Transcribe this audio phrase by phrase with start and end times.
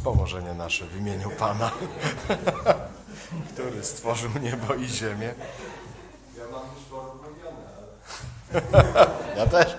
[0.00, 1.70] wspomożenie nasze w imieniu Pana,
[3.52, 5.34] który stworzył niebo i ziemię.
[6.38, 6.82] Ja mam już
[8.72, 9.06] ale...
[9.36, 9.76] Ja też.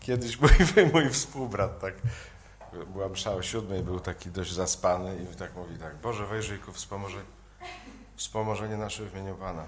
[0.00, 0.50] Kiedyś mój,
[0.92, 1.94] mój współbrat tak,
[2.92, 6.72] była msza o siódmej, był taki dość zaspany i tak mówi tak, Boże wejrzyj ku
[6.72, 7.24] wspomożenie,
[8.16, 9.64] wspomożenie nasze w imieniu Pana.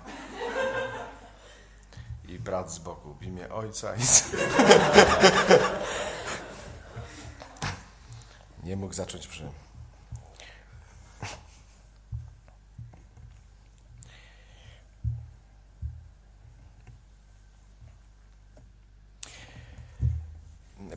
[2.34, 4.00] I brat z boku w imię Ojca i
[8.66, 9.48] Nie mógł zacząć przy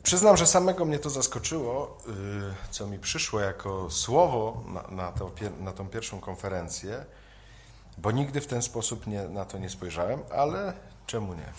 [0.02, 2.12] Przyznam, że samego mnie to zaskoczyło, y,
[2.70, 7.04] co mi przyszło jako słowo na, na, to, na tą pierwszą konferencję,
[7.98, 10.72] bo nigdy w ten sposób nie, na to nie spojrzałem, ale
[11.08, 11.52] czemu nie?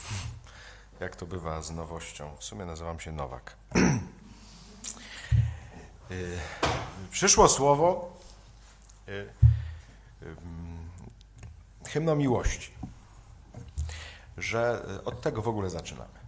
[1.00, 2.36] Jak to bywa z nowością?
[2.40, 3.56] W sumie nazywam się Nowak.
[6.12, 6.40] Y,
[7.12, 8.18] przyszło słowo
[9.08, 9.30] y,
[11.90, 12.72] hymno miłości,
[14.38, 16.20] że od tego w ogóle zaczynamy.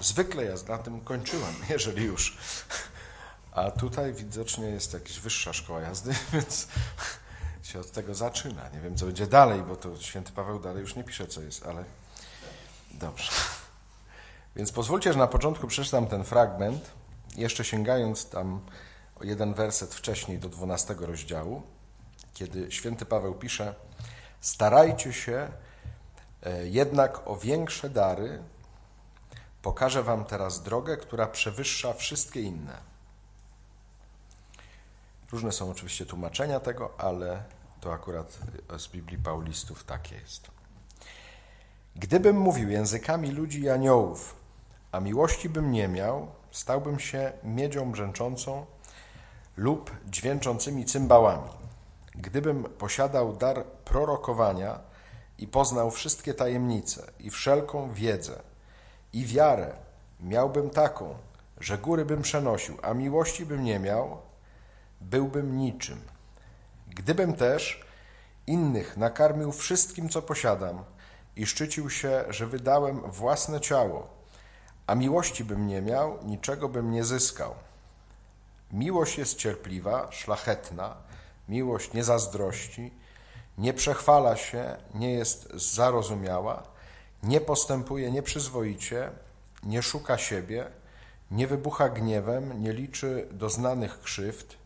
[0.00, 2.36] Zwykle ja na tym kończyłem, jeżeli już.
[3.52, 6.68] A tutaj widocznie jest jakaś wyższa szkoła jazdy, więc
[7.62, 8.68] się od tego zaczyna.
[8.68, 11.66] Nie wiem, co będzie dalej, bo to święty Paweł dalej już nie pisze, co jest,
[11.66, 11.84] ale
[12.94, 13.32] dobrze.
[14.56, 16.90] Więc pozwólcie, że na początku przeczytam ten fragment,
[17.36, 18.60] jeszcze sięgając tam
[19.20, 21.62] o jeden werset wcześniej do 12 rozdziału,
[22.34, 23.74] kiedy święty Paweł pisze:
[24.40, 25.48] Starajcie się
[26.42, 28.42] e, jednak o większe dary,
[29.64, 32.76] Pokażę Wam teraz drogę, która przewyższa wszystkie inne.
[35.32, 37.42] Różne są oczywiście tłumaczenia tego, ale
[37.80, 38.38] to akurat
[38.78, 40.53] z Biblii Paulistów tak jest.
[41.96, 44.36] Gdybym mówił językami ludzi i aniołów,
[44.92, 48.66] a miłości bym nie miał, stałbym się miedzią brzęczącą
[49.56, 51.50] lub dźwięczącymi cymbałami.
[52.14, 54.78] Gdybym posiadał dar prorokowania
[55.38, 58.42] i poznał wszystkie tajemnice i wszelką wiedzę,
[59.12, 59.72] i wiarę
[60.20, 61.14] miałbym taką,
[61.60, 64.18] że góry bym przenosił, a miłości bym nie miał,
[65.00, 66.00] byłbym niczym.
[66.88, 67.84] Gdybym też
[68.46, 70.84] innych nakarmił wszystkim, co posiadam
[71.36, 74.08] i szczycił się, że wydałem własne ciało,
[74.86, 77.54] a miłości bym nie miał, niczego bym nie zyskał.
[78.72, 80.96] Miłość jest cierpliwa, szlachetna,
[81.48, 82.90] miłość nie zazdrości,
[83.58, 86.62] nie przechwala się, nie jest zarozumiała,
[87.22, 89.10] nie postępuje nieprzyzwoicie,
[89.62, 90.66] nie szuka siebie,
[91.30, 94.56] nie wybucha gniewem, nie liczy doznanych krzywd,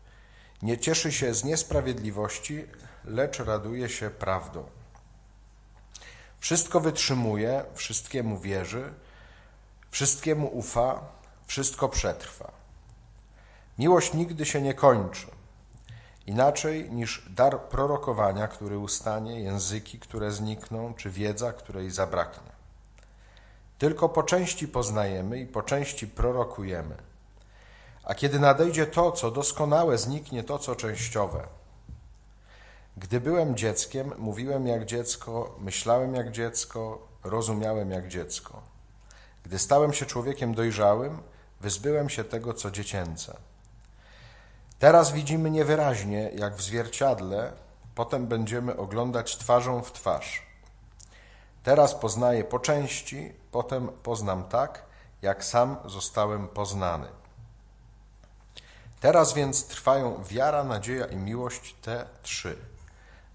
[0.61, 2.65] nie cieszy się z niesprawiedliwości,
[3.05, 4.78] lecz raduje się prawdą.
[6.39, 8.93] Wszystko wytrzymuje, wszystkiemu wierzy,
[9.91, 10.99] wszystkiemu ufa,
[11.45, 12.51] wszystko przetrwa.
[13.79, 15.27] Miłość nigdy się nie kończy.
[16.27, 22.51] Inaczej niż dar prorokowania, który ustanie, języki, które znikną, czy wiedza, której zabraknie.
[23.77, 26.95] Tylko po części poznajemy i po części prorokujemy.
[28.03, 31.47] A kiedy nadejdzie to, co doskonałe, zniknie to, co częściowe.
[32.99, 38.61] Gdy byłem dzieckiem, mówiłem jak dziecko, myślałem jak dziecko, rozumiałem jak dziecko.
[39.43, 41.21] Gdy stałem się człowiekiem dojrzałym,
[41.61, 43.37] wyzbyłem się tego, co dziecięce.
[44.79, 47.51] Teraz widzimy niewyraźnie, jak w zwierciadle,
[47.95, 50.45] potem będziemy oglądać twarzą w twarz.
[51.63, 54.85] Teraz poznaję po części, potem poznam tak,
[55.21, 57.07] jak sam zostałem poznany.
[58.99, 62.68] Teraz więc trwają wiara, nadzieja i miłość, te trzy.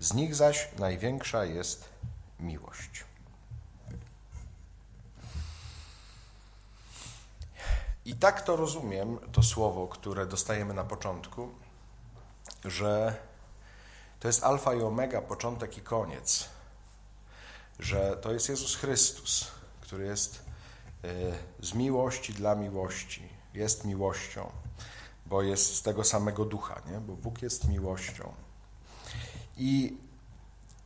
[0.00, 1.88] Z nich zaś największa jest
[2.40, 3.04] miłość.
[8.04, 11.48] I tak to rozumiem, to słowo, które dostajemy na początku,
[12.64, 13.16] że
[14.20, 16.48] to jest alfa i omega, początek i koniec.
[17.78, 19.46] Że to jest Jezus Chrystus,
[19.80, 20.44] który jest
[21.04, 21.08] e,
[21.60, 24.52] z miłości dla miłości, jest miłością,
[25.26, 27.00] bo jest z tego samego ducha, nie?
[27.00, 28.34] bo Bóg jest miłością.
[29.56, 29.96] I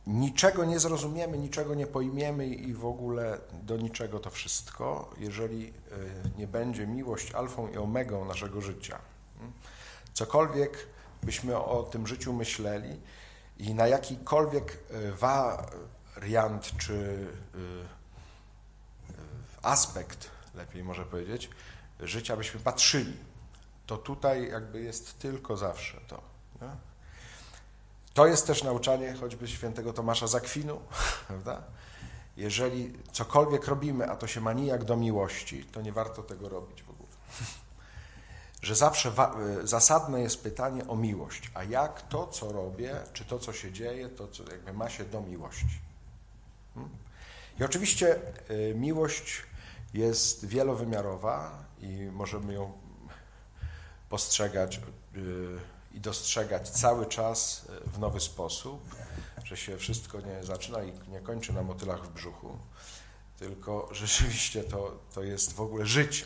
[0.07, 5.71] niczego nie zrozumiemy, niczego nie pojmiemy i w ogóle do niczego to wszystko, jeżeli e,
[6.37, 8.99] nie będzie miłość alfą i omegą naszego życia.
[10.13, 10.87] Cokolwiek
[11.23, 12.99] byśmy o tym życiu myśleli
[13.57, 17.57] i na jakikolwiek e, wariant czy e,
[19.61, 21.49] aspekt, lepiej może powiedzieć,
[21.99, 23.17] życia byśmy patrzyli,
[23.85, 26.21] to tutaj jakby jest tylko zawsze to.
[26.61, 26.88] Nie?
[28.13, 30.79] To jest też nauczanie choćby świętego Tomasza Zakwinu,
[31.27, 31.63] prawda?
[32.37, 36.83] Jeżeli cokolwiek robimy, a to się ma nijak do miłości, to nie warto tego robić
[36.83, 37.09] w ogóle.
[38.61, 39.11] że zawsze
[39.63, 41.51] y, zasadne jest pytanie o miłość.
[41.53, 45.05] A jak to, co robię, czy to, co się dzieje, to co jakby ma się
[45.05, 45.79] do miłości?
[46.73, 46.91] Hmm?
[47.59, 48.15] I oczywiście
[48.49, 49.43] y, miłość
[49.93, 52.71] jest wielowymiarowa i możemy ją
[54.09, 54.81] postrzegać
[55.15, 55.59] y,
[55.91, 58.95] i dostrzegać cały czas y, w nowy sposób,
[59.43, 62.57] że się wszystko nie zaczyna i nie kończy na motylach w brzuchu,
[63.39, 66.25] tylko rzeczywiście to, to jest w ogóle życie.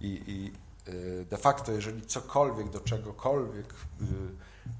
[0.00, 0.52] I, I
[0.90, 4.04] y, de facto, jeżeli cokolwiek do czegokolwiek, y,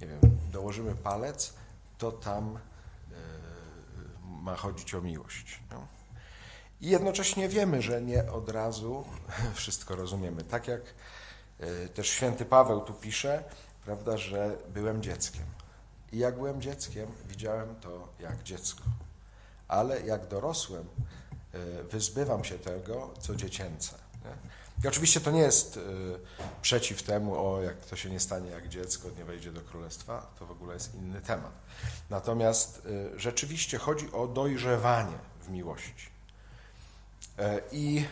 [0.00, 0.20] nie wiem,
[0.52, 1.54] dołożymy palec,
[1.98, 2.58] to tam
[4.24, 5.60] ma chodzić o miłość.
[6.80, 9.04] I jednocześnie wiemy, że nie od razu
[9.54, 10.44] wszystko rozumiemy.
[10.44, 10.80] Tak jak
[11.94, 13.44] też święty Paweł tu pisze,
[13.84, 15.44] prawda, że byłem dzieckiem.
[16.12, 18.82] I jak byłem dzieckiem, widziałem to jak dziecko.
[19.68, 20.86] Ale jak dorosłem,
[21.54, 23.94] y, wyzbywam się tego, co dziecięce.
[24.24, 24.30] Nie?
[24.84, 25.80] I oczywiście to nie jest y,
[26.62, 30.46] przeciw temu, o jak to się nie stanie jak dziecko, nie wejdzie do królestwa, to
[30.46, 31.52] w ogóle jest inny temat.
[32.10, 36.10] Natomiast rzeczywiście chodzi o dojrzewanie w miłości.
[37.38, 38.06] E, I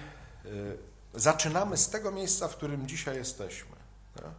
[1.16, 3.76] zaczynamy z tego miejsca, w którym dzisiaj jesteśmy.
[4.16, 4.30] Nie?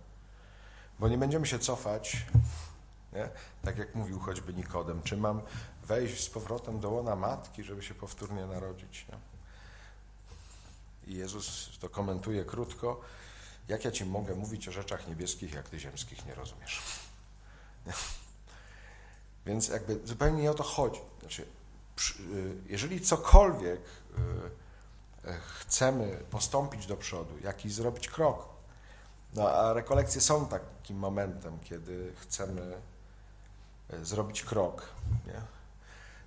[0.99, 2.25] Bo nie będziemy się cofać,
[3.13, 3.29] nie?
[3.63, 5.41] tak jak mówił choćby Nikodem, czy mam
[5.83, 9.05] wejść z powrotem do łona matki, żeby się powtórnie narodzić.
[9.09, 9.17] Nie?
[11.13, 13.01] I Jezus to komentuje krótko,
[13.67, 16.81] jak ja ci mogę mówić o rzeczach niebieskich, jak ty ziemskich nie rozumiesz.
[17.85, 17.93] Nie?
[19.45, 20.99] Więc jakby zupełnie nie o to chodzi.
[21.19, 21.45] Znaczy,
[22.33, 24.21] y, jeżeli cokolwiek y,
[25.59, 28.57] chcemy postąpić do przodu, jakiś zrobić krok,
[29.33, 32.77] no a rekolekcje są takim momentem, kiedy chcemy
[33.93, 34.89] y, zrobić krok,
[35.27, 35.41] nie?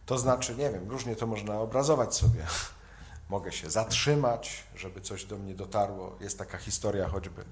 [0.06, 2.46] To znaczy, nie wiem, różnie to można obrazować sobie.
[3.28, 6.16] Mogę się zatrzymać, żeby coś do mnie dotarło.
[6.20, 7.44] Jest taka historia choćby,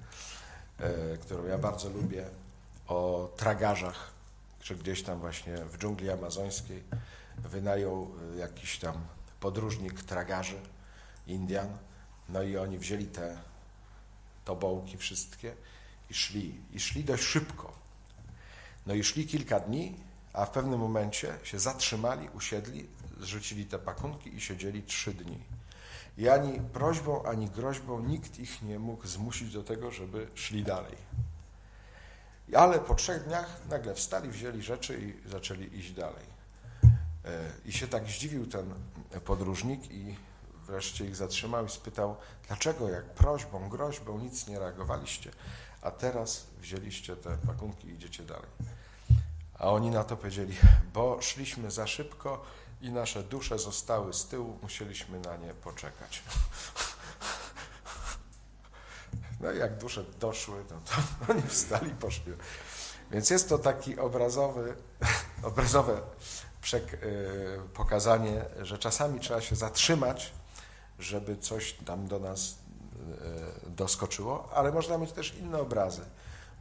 [0.79, 2.25] e, którą ja bardzo lubię,
[2.87, 4.11] o tragarzach,
[4.63, 6.83] że gdzieś tam właśnie w dżungli amazońskiej
[7.37, 8.95] wynajął e, jakiś tam
[9.39, 10.59] podróżnik tragarzy,
[11.29, 11.77] Indian,
[12.29, 13.37] no i oni wzięli te
[14.45, 15.55] tobołki wszystkie
[16.09, 16.61] i szli.
[16.73, 17.73] I szli dość szybko.
[18.85, 19.95] No i szli kilka dni,
[20.33, 22.87] a w pewnym momencie się zatrzymali, usiedli,
[23.19, 25.39] zrzucili te pakunki i siedzieli trzy dni.
[26.17, 30.95] I ani prośbą, ani groźbą nikt ich nie mógł zmusić do tego, żeby szli dalej.
[32.55, 36.25] Ale po trzech dniach nagle wstali, wzięli rzeczy i zaczęli iść dalej.
[37.25, 38.73] E, I się tak zdziwił ten
[39.25, 40.15] podróżnik i
[40.69, 42.15] wreszcie ich zatrzymał i spytał,
[42.47, 45.31] dlaczego jak prośbą, groźbą nic nie reagowaliście,
[45.81, 48.49] a teraz wzięliście te pakunki i idziecie dalej.
[49.59, 50.57] A oni na to powiedzieli,
[50.93, 52.41] bo szliśmy za szybko
[52.81, 56.23] i nasze dusze zostały z tyłu, musieliśmy na nie poczekać.
[59.41, 60.93] No i jak dusze doszły, no to
[61.33, 62.33] oni wstali poszli.
[63.11, 64.75] Więc jest to taki obrazowy,
[65.43, 66.01] obrazowe
[66.73, 70.33] y, pokazanie, że czasami trzeba się zatrzymać,
[70.99, 72.57] żeby coś tam do nas
[73.67, 76.01] y, doskoczyło, ale można mieć też inne obrazy.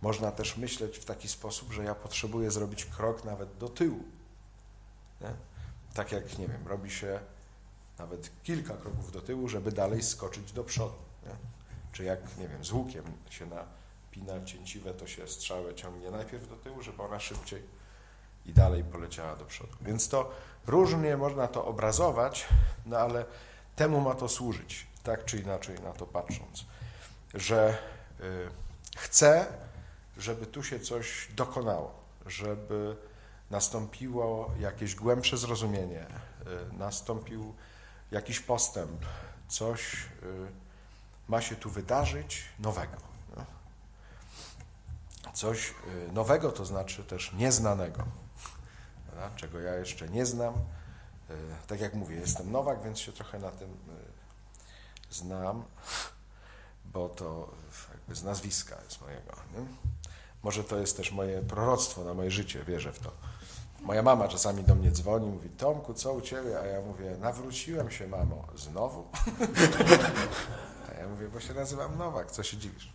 [0.03, 4.03] Można też myśleć w taki sposób, że ja potrzebuję zrobić krok nawet do tyłu.
[5.21, 5.33] Nie?
[5.95, 7.21] Tak jak, nie wiem, robi się
[7.99, 10.97] nawet kilka kroków do tyłu, żeby dalej skoczyć do przodu.
[11.27, 11.33] Nie?
[11.93, 16.57] Czy jak, nie wiem, z łukiem się napina cięciwe, to się strzałę ciągnie najpierw do
[16.57, 17.63] tyłu, żeby ona szybciej
[18.47, 19.73] i dalej poleciała do przodu.
[19.81, 20.31] Więc to
[20.67, 22.49] różnie można to obrazować,
[22.87, 23.25] no ale
[23.79, 26.65] temu ma to służyć, tak czy inaczej na to patrząc,
[27.35, 27.79] że
[28.21, 28.49] y,
[28.97, 29.47] chcę,
[30.17, 31.95] żeby tu się coś dokonało,
[32.27, 32.97] żeby
[33.51, 37.55] nastąpiło jakieś głębsze zrozumienie, y, nastąpił
[38.11, 39.05] jakiś postęp,
[39.49, 40.07] coś y,
[41.29, 42.97] ma się tu wydarzyć nowego.
[43.37, 43.45] no.
[45.33, 45.75] Coś
[46.13, 48.05] nowego to znaczy też nieznanego,
[49.41, 50.55] czego ja jeszcze nie znam.
[51.31, 51.35] Y,
[51.67, 55.65] Tak jak mówię, jestem Nowak, więc się trochę na tym y, znam,
[56.85, 57.49] bo to
[57.93, 59.33] jakby z nazwiska jest mojego.
[59.55, 59.67] Nie?
[60.43, 63.13] Może to jest też moje proroctwo na moje życie, wierzę w to.
[63.81, 66.61] Moja mama czasami do mnie dzwoni, mówi, Tomku, co u Ciebie?
[66.61, 68.45] A ja mówię, nawróciłem się, mamo.
[68.57, 69.05] Znowu?
[70.91, 72.93] A ja mówię, bo się nazywam Nowak, co się dziwisz?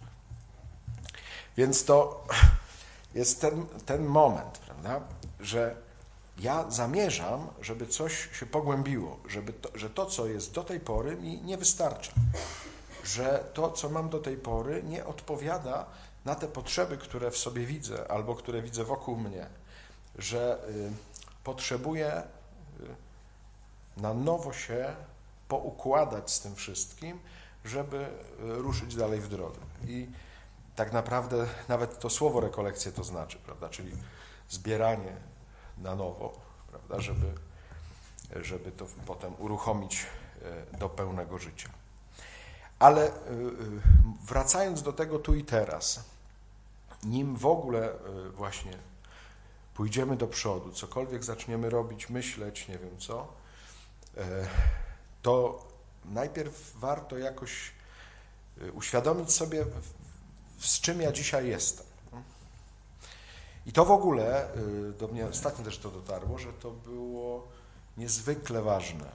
[1.57, 2.27] Więc to
[3.15, 5.01] jest ten, ten moment, prawda,
[5.39, 5.75] że
[6.37, 11.15] ja zamierzam, żeby coś się pogłębiło, żeby to, że to, co jest do tej pory,
[11.15, 12.11] mi nie wystarcza.
[13.03, 15.85] Że to, co mam do tej pory, nie odpowiada
[16.25, 19.47] na te potrzeby, które w sobie widzę albo które widzę wokół mnie.
[20.17, 20.91] Że y,
[21.43, 22.23] potrzebuję
[22.79, 24.95] y, na nowo się
[25.47, 27.19] poukładać z tym wszystkim,
[27.65, 28.07] żeby y,
[28.39, 29.59] ruszyć dalej w drogę.
[29.87, 30.07] I
[30.75, 33.69] tak naprawdę nawet to słowo rekolekcje to znaczy, prawda?
[33.69, 33.91] Czyli
[34.49, 35.15] zbieranie
[35.77, 37.01] na nowo, prawda?
[37.01, 37.33] Żeby,
[38.41, 40.05] żeby to potem uruchomić
[40.73, 41.69] y, do pełnego życia.
[42.79, 43.13] Ale y, y,
[44.27, 46.05] wracając do tego tu i teraz,
[47.03, 47.93] nim w ogóle
[48.35, 48.71] właśnie
[49.73, 53.27] pójdziemy do przodu, cokolwiek zaczniemy robić, myśleć, nie wiem co,
[54.17, 54.47] e,
[55.21, 55.63] to
[56.05, 57.71] najpierw warto jakoś
[58.73, 59.65] uświadomić sobie,
[60.59, 61.92] z czym ja dzisiaj jestem.
[63.65, 67.47] I to w ogóle, y, do mnie ostatnio też to dotarło, że to było
[67.97, 69.11] niezwykle ważne.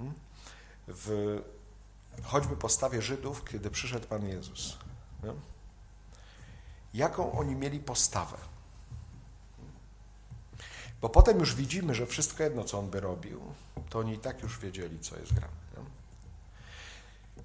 [0.00, 0.14] mm,
[0.88, 1.38] W
[2.22, 4.78] choćby postawie Żydów, kiedy przyszedł Pan Jezus.
[6.94, 8.36] Jaką oni mieli postawę?
[11.00, 13.40] Bo potem już widzimy, że wszystko jedno, co on by robił,
[13.90, 15.52] to oni i tak już wiedzieli, co jest grane.
[15.76, 15.82] Nie?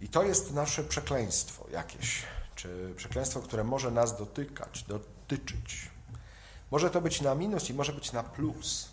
[0.05, 2.23] I to jest nasze przekleństwo jakieś,
[2.55, 5.89] czy przekleństwo, które może nas dotykać, dotyczyć.
[6.75, 8.89] Może to być na minus i może być na plus.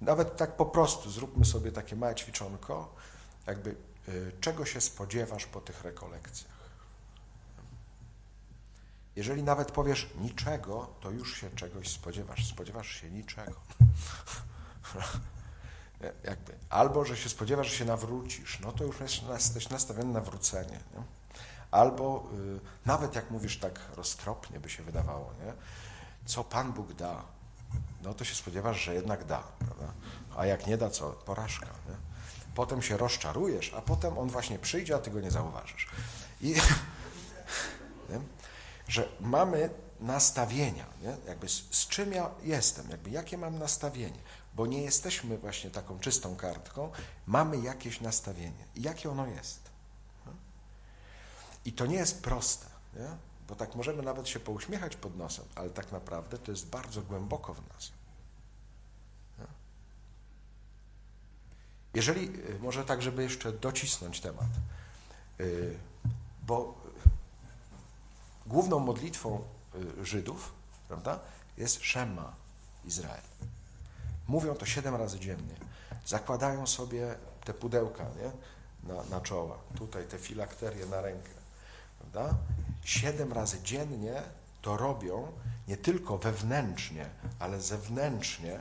[0.00, 2.94] Nawet tak po prostu zróbmy sobie takie małe ćwiczonko,
[3.46, 3.76] jakby
[4.08, 6.54] y, czego się spodziewasz po tych rekolekcjach.
[9.16, 12.46] Jeżeli nawet powiesz niczego, to już się czegoś spodziewasz.
[12.46, 13.60] Spodziewasz się niczego.
[16.24, 16.54] Jakby.
[16.70, 20.80] Albo, że się spodziewasz, że się nawrócisz, no to już jest- jesteś nastawiony na wrócenie.
[20.94, 21.02] Nie?
[21.70, 22.24] Albo
[22.56, 25.52] y, nawet jak mówisz tak roztropnie, by się wydawało, nie?
[26.26, 27.22] Co Pan Bóg da,
[28.02, 29.42] no to się spodziewasz, że jednak da.
[29.58, 29.92] Prawda?
[30.36, 31.10] A jak nie da, co?
[31.10, 31.66] Porażka.
[31.66, 31.96] Nie?
[32.54, 35.88] Potem się rozczarujesz, a potem on właśnie przyjdzie, a ty go nie zauważysz.
[36.40, 36.48] I
[38.10, 38.20] nie?
[38.88, 41.16] że mamy nastawienia, nie?
[41.26, 44.20] jakby z, z czym ja jestem, jakby jakie mam nastawienie,
[44.54, 46.90] bo nie jesteśmy właśnie taką czystą kartką,
[47.26, 48.64] mamy jakieś nastawienie.
[48.74, 49.60] I jakie ono jest?
[50.26, 50.32] nie?
[51.64, 52.66] I to nie jest proste,
[52.96, 53.08] nie?
[53.48, 57.54] Bo tak możemy nawet się pouśmiechać pod nosem, ale tak naprawdę to jest bardzo głęboko
[57.54, 57.92] w nas.
[59.38, 59.44] nie?
[61.94, 64.48] Jeżeli, y, może tak, żeby jeszcze docisnąć temat,
[65.40, 65.78] y,
[66.46, 66.74] bo
[68.46, 69.44] główną modlitwą
[70.00, 70.52] y, Żydów,
[70.88, 71.20] prawda,
[71.56, 72.34] jest Szema
[72.84, 73.22] Izrael.
[74.28, 75.54] Mówią to siedem razy dziennie.
[76.06, 78.30] Zakładają sobie te pudełka nie?
[78.94, 81.30] Na, na czoła, tutaj te filakterie na rękę.
[81.98, 82.34] Prawda?
[82.84, 84.22] Siedem razy dziennie
[84.62, 85.32] to robią
[85.68, 87.06] nie tylko wewnętrznie,
[87.38, 88.60] ale zewnętrznie,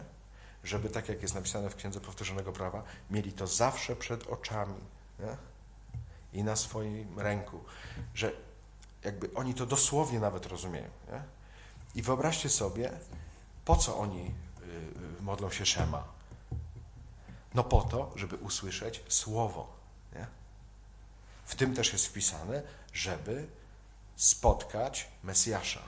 [0.63, 4.79] żeby tak jak jest napisane w Księdze Powtórzonego Prawa, mieli to zawsze przed oczami
[5.19, 5.37] nie?
[6.39, 7.63] i na swoim ręku,
[8.13, 8.31] że
[9.03, 10.89] jakby oni to dosłownie nawet rozumieją.
[11.11, 11.21] Nie?
[11.95, 12.91] I wyobraźcie sobie,
[13.65, 14.25] po co oni
[14.61, 16.03] y, y, modlą się Szema?
[17.53, 19.73] No po to, żeby usłyszeć Słowo.
[20.15, 20.27] Nie?
[21.45, 22.63] W tym też jest wpisane,
[22.93, 23.47] żeby
[24.15, 25.81] spotkać Mesjasza.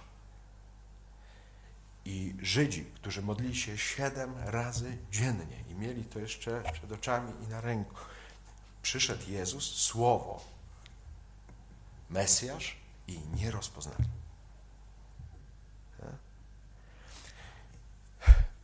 [2.05, 7.47] I Żydzi, którzy modlili się siedem razy dziennie i mieli to jeszcze przed oczami i
[7.47, 7.95] na ręku,
[8.81, 10.43] przyszedł Jezus, Słowo,
[12.09, 12.77] Mesjasz
[13.07, 14.05] i nie rozpoznali.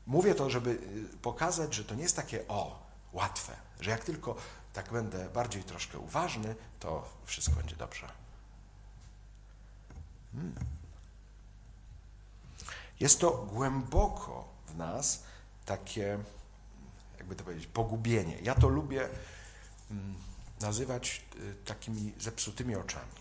[0.07, 4.35] Mówię to, żeby y, pokazać, że to nie jest takie o, łatwe, że jak tylko
[4.73, 8.20] tak będę bardziej troszkę uważny, to wszystko będzie dobrze.
[10.33, 10.55] Hmm.
[12.99, 15.23] Jest to głęboko w nas
[15.65, 16.19] takie,
[17.17, 18.37] jakby to powiedzieć, pogubienie.
[18.41, 19.09] Ja to lubię
[19.91, 20.15] mm,
[20.61, 23.11] nazywać y, takimi zepsutymi oczami.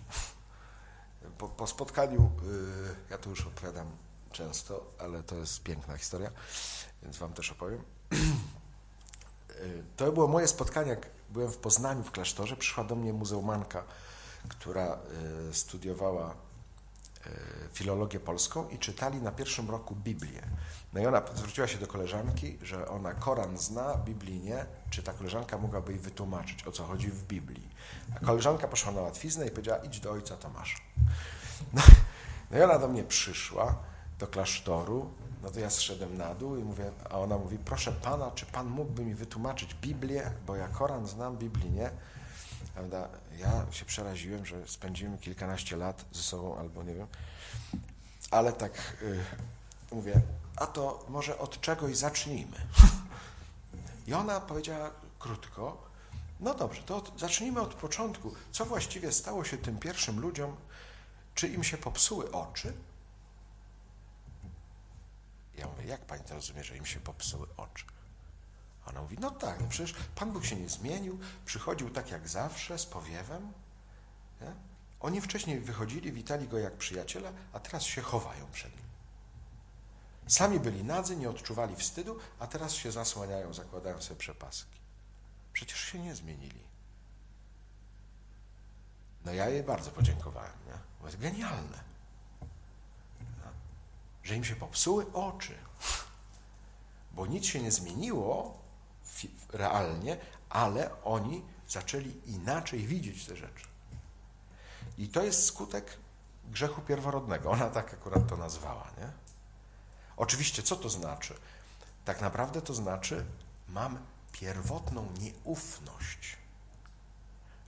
[1.38, 3.86] Po, po spotkaniu, y, ja to już opowiadam
[4.32, 6.30] często, ale to jest piękna historia,
[7.02, 7.84] więc Wam też opowiem.
[9.50, 12.56] Y, To było moje spotkanie, jak byłem w Poznaniu w klasztorze.
[12.56, 13.84] Przyszła do mnie muzeumanka,
[14.48, 14.98] która
[15.52, 16.34] studiowała
[17.72, 20.42] filologię polską i czytali na pierwszym roku Biblię.
[20.92, 24.66] No i ona zwróciła się do koleżanki, że ona Koran zna, Biblii nie.
[24.90, 27.68] Czy ta koleżanka mogłaby jej wytłumaczyć, o co chodzi w Biblii?
[28.16, 30.78] A koleżanka poszła na łatwiznę i powiedziała, idź do ojca Tomasza.
[31.72, 31.82] No,
[32.50, 33.76] no i ona do mnie przyszła
[34.18, 35.10] do klasztoru,
[35.42, 38.66] no to ja zszedłem na dół i mówię, a ona mówi, proszę pana, czy pan
[38.66, 41.90] mógłby mi wytłumaczyć Biblię, bo ja Koran znam, Biblii nie.
[42.74, 43.08] Prawda?
[43.38, 47.06] Ja się przeraziłem, że spędzimy kilkanaście lat ze sobą, albo nie wiem,
[48.30, 49.24] ale tak y,
[49.92, 50.20] mówię,
[50.56, 52.56] a to może od czegoś zacznijmy.
[54.06, 55.90] I ona powiedziała krótko,
[56.40, 58.34] no dobrze, to od, zacznijmy od początku.
[58.52, 60.56] Co właściwie stało się tym pierwszym ludziom?
[61.34, 62.72] Czy im się popsuły oczy?
[65.54, 67.84] Ja mówię, jak pani to rozumie, że im się popsuły oczy?
[68.86, 72.78] Ona mówi, no tak, no przecież Pan Bóg się nie zmienił, przychodził tak jak zawsze,
[72.78, 73.52] z powiewem.
[74.40, 74.54] Nie?
[75.00, 78.84] Oni wcześniej wychodzili, witali go jak przyjaciela, a teraz się chowają przed nim.
[80.26, 84.80] Sami byli nadzy, nie odczuwali wstydu, a teraz się zasłaniają, zakładają sobie przepaski.
[85.52, 86.60] Przecież się nie zmienili.
[89.24, 90.78] No ja jej bardzo podziękowałem, nie?
[91.00, 91.84] Bo jest genialne.
[93.20, 93.50] No.
[94.22, 95.54] Że im się popsuły oczy.
[97.12, 98.59] Bo nic się nie zmieniło
[99.52, 100.16] realnie,
[100.48, 103.66] ale oni zaczęli inaczej widzieć te rzeczy.
[104.98, 105.96] I to jest skutek
[106.44, 107.50] grzechu pierworodnego.
[107.50, 109.12] Ona tak akurat to nazwała, nie?
[110.16, 111.34] Oczywiście, co to znaczy?
[112.04, 113.24] Tak naprawdę to znaczy,
[113.68, 113.98] mam
[114.32, 116.36] pierwotną nieufność.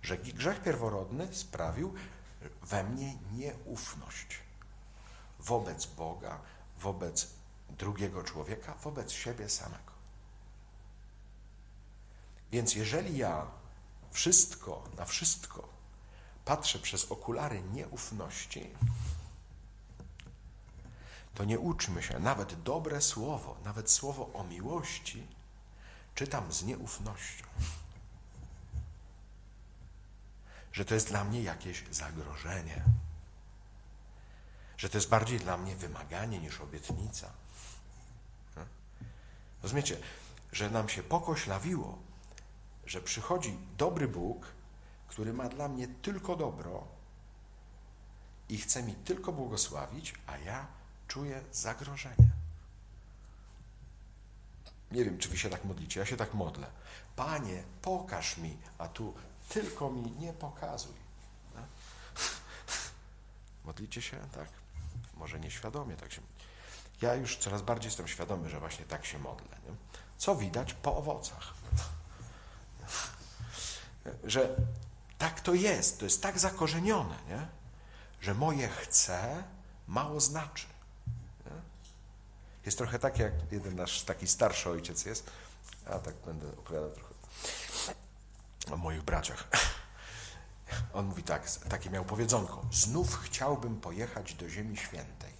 [0.02, 1.94] Że grzech pierworodny sprawił
[2.62, 4.42] we mnie nieufność
[5.42, 6.40] wobec Boga,
[6.78, 7.28] wobec
[7.71, 9.91] drugiego człowieka, wobec siebie samego.
[12.52, 13.47] Więc jeżeli ja
[14.11, 15.68] wszystko, na wszystko
[16.44, 18.71] patrzę przez okulary nieufności,
[21.35, 25.26] to nie uczmy się, nawet dobre słowo, nawet słowo o miłości,
[26.14, 27.44] czytam z nieufnością.
[30.73, 32.82] Że to jest dla mnie jakieś zagrożenie.
[34.76, 37.30] Że to jest bardziej dla mnie wymaganie niż obietnica.
[39.62, 39.97] Rozumiecie,
[40.52, 41.99] że nam się pokoślawiło,
[42.92, 44.46] że przychodzi dobry Bóg,
[45.08, 46.84] który ma dla mnie tylko dobro
[48.49, 50.66] i chce mi tylko błogosławić, a ja
[51.08, 52.30] czuję zagrożenie.
[54.90, 56.66] Nie wiem, czy wy się tak modlicie, ja się tak modlę.
[57.16, 59.14] Panie, pokaż mi, a tu
[59.49, 60.96] tylko mi nie pokazuj.
[61.54, 61.61] No?
[63.64, 64.49] Modlicie się tak?
[65.16, 66.20] Może nieświadomie tak się.
[67.02, 69.56] Ja już coraz bardziej jestem świadomy, że właśnie tak się modlę.
[69.66, 69.75] Nie?
[70.18, 71.54] Co widać po owocach?
[74.25, 74.56] Że
[75.18, 77.47] tak to jest, to jest tak zakorzenione, nie?
[78.21, 79.44] że moje chce
[79.87, 80.66] mało znaczy.
[81.46, 81.53] Nie?
[82.66, 85.31] Jest trochę tak, jak jeden nasz taki starszy ojciec jest,
[85.87, 87.12] a tak będę opowiadał trochę
[88.70, 89.48] o moich braciach.
[90.94, 95.33] On mówi tak, takie miał powiedzonko, znów chciałbym pojechać do Ziemi Świętej.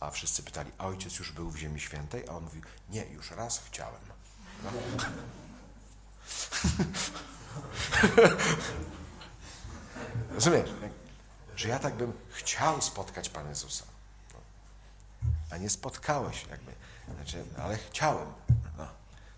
[0.00, 2.28] A wszyscy pytali, a ojciec już był w Ziemi Świętej?
[2.28, 4.00] A on mówił, nie, już raz chciałem.
[4.64, 4.70] No.
[10.34, 10.70] Rozumiesz,
[11.56, 13.84] że ja tak bym chciał spotkać Pana Jezusa.
[14.34, 14.40] No.
[15.50, 16.72] A nie spotkałeś jakby,
[17.14, 18.32] znaczy, ale chciałem.
[18.78, 18.86] No.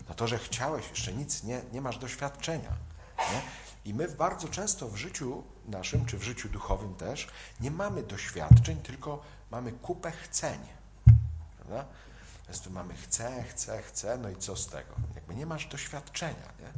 [0.09, 2.71] no to, że chciałeś, jeszcze nic, nie, nie masz doświadczenia.
[3.17, 3.41] Nie?
[3.85, 7.27] I my bardzo często w życiu naszym, czy w życiu duchowym też,
[7.59, 10.59] nie mamy doświadczeń, tylko mamy kupę chceń.
[11.57, 11.85] Prawda?
[12.47, 14.95] Więc tu mamy chcę, chcę, chcę, no i co z tego?
[15.15, 16.53] Jakby nie masz doświadczenia.
[16.59, 16.71] Nie?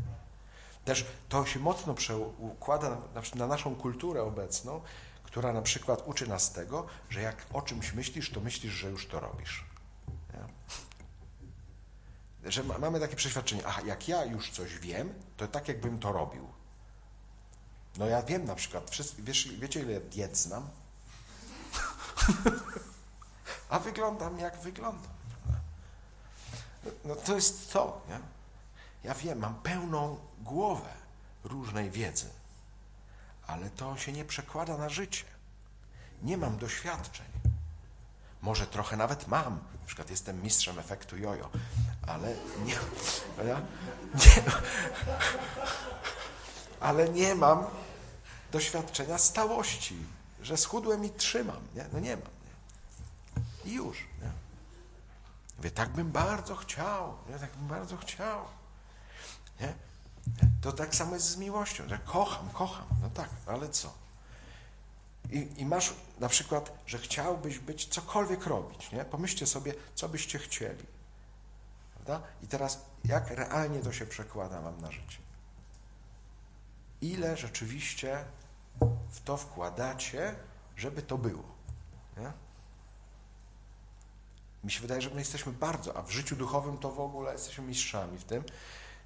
[0.86, 4.82] Też to się mocno przekłada na, na naszą kulturę obecną,
[5.24, 9.08] która na przykład uczy nas tego, że jak o czymś myślisz, to myślisz, że już
[9.08, 9.66] to robisz.
[10.34, 10.40] Nie?
[12.52, 16.12] Że ma, mamy takie przeświadczenie, aha, jak ja już coś wiem, to tak jakbym to
[16.12, 16.48] robił.
[17.98, 20.70] No ja wiem na przykład, wszyscy, wiesz, wiecie ile diet znam?
[23.70, 25.14] A wyglądam jak wyglądam.
[26.86, 28.20] No, no to jest to, nie?
[29.04, 30.90] Ja wiem, mam pełną głowę
[31.44, 32.30] różnej wiedzy,
[33.48, 35.26] ale to się nie przekłada na życie.
[36.22, 37.26] Nie mam doświadczeń.
[38.42, 39.54] Może trochę nawet mam.
[39.54, 41.50] Na przykład jestem mistrzem efektu jojo,
[42.08, 42.36] ale
[42.66, 42.76] nie,
[43.48, 43.62] ja,
[44.16, 44.44] nie,
[46.80, 47.66] ale nie mam
[48.52, 49.98] doświadczenia stałości,
[50.42, 51.68] że schudłem i trzymam.
[51.76, 51.86] Nie?
[51.94, 52.26] No nie mam.
[53.66, 53.72] Nie?
[53.72, 53.98] I już.
[54.22, 54.32] Nie?
[55.58, 57.14] Mówię, tak bym bardzo chciał.
[57.30, 57.40] Nie?
[57.40, 58.46] Tak bym bardzo chciał.
[59.64, 59.74] Nie?
[60.62, 62.88] To tak samo jest z miłością, że kocham, kocham.
[63.02, 63.94] No tak, ale co?
[65.32, 69.06] I, I, masz na przykład, że chciałbyś być cokolwiek robić, nie?
[69.06, 70.84] Pomyślcie sobie, co byście chcieli.
[71.94, 72.28] Prawda?
[72.44, 75.18] I teraz, jak realnie to się przekłada wam na życie?
[77.02, 78.26] Ile rzeczywiście
[79.10, 80.36] w to wkładacie,
[80.76, 81.44] żeby to było?
[82.18, 82.32] Nie?
[84.64, 87.64] Mi się wydaje, że my jesteśmy bardzo, a w życiu duchowym to w ogóle jesteśmy
[87.64, 88.44] mistrzami w tym.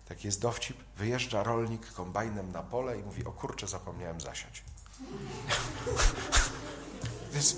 [0.09, 4.61] Taki jest dowcip, wyjeżdża rolnik kombajnem na pole i mówi, o kurczę, zapomniałem zasiać.
[7.33, 7.55] Więc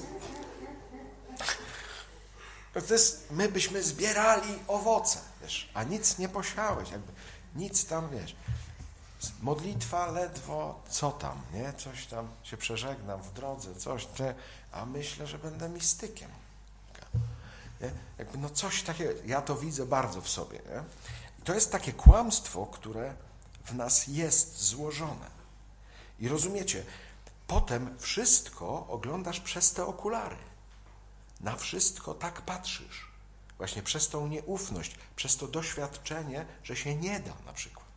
[2.74, 7.12] to jest, my byśmy zbierali owoce, wiesz, a nic nie posiałeś, jakby
[7.56, 8.36] nic tam, wiesz.
[9.42, 11.74] Modlitwa ledwo, co tam, nie?
[11.74, 14.36] Coś tam się przeżegnam w drodze, coś, te,
[14.72, 16.30] a myślę, że będę mistykiem.
[17.82, 17.92] Nie?
[18.18, 20.84] Jakby no coś takiego, ja to widzę bardzo w sobie, nie?
[21.40, 23.16] I to jest takie kłamstwo, które
[23.66, 25.30] w nas jest złożone.
[26.20, 26.86] I rozumiecie,
[27.48, 30.38] potem wszystko oglądasz przez te okulary.
[31.40, 33.08] Na wszystko tak patrzysz.
[33.58, 37.88] Właśnie przez tą nieufność, przez to doświadczenie, że się nie da na przykład.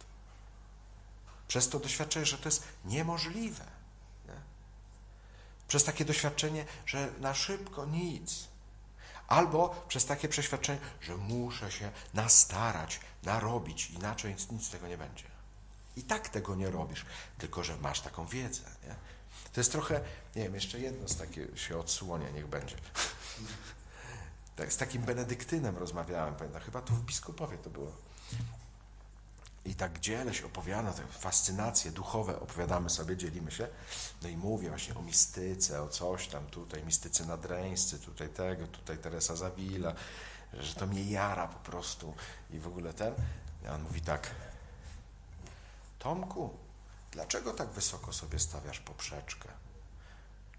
[1.48, 3.64] Przez to doświadczenie, że to jest niemożliwe.
[4.28, 4.40] Nie?
[5.68, 8.48] Przez takie doświadczenie, że na szybko nic.
[9.32, 15.24] Albo przez takie przeświadczenie, że muszę się nastarać, narobić, inaczej nic, z tego nie będzie.
[15.96, 17.06] I tak tego nie robisz,
[17.38, 18.62] tylko że masz taką wiedzę.
[18.82, 18.94] Nie?
[19.52, 20.00] To jest trochę,
[20.36, 22.76] nie wiem, jeszcze jedno z takie się odsłonie, niech będzie.
[24.56, 27.92] Tak, z takim benedyktynem rozmawiałem, pamiętam, chyba tu w biskupowie to było.
[29.64, 33.68] I tak gdzieś opowiada, te fascynacje duchowe opowiadamy sobie, dzielimy się.
[34.22, 38.98] No i mówię właśnie o mistyce, o coś tam tutaj, mistycy nadreńscy, tutaj tego, tutaj
[38.98, 39.94] Teresa Zawila,
[40.52, 42.14] że to mnie jara po prostu
[42.50, 43.14] i w ogóle ten.
[43.64, 44.30] I on mówi tak,
[45.98, 46.50] Tomku,
[47.10, 49.48] dlaczego tak wysoko sobie stawiasz poprzeczkę?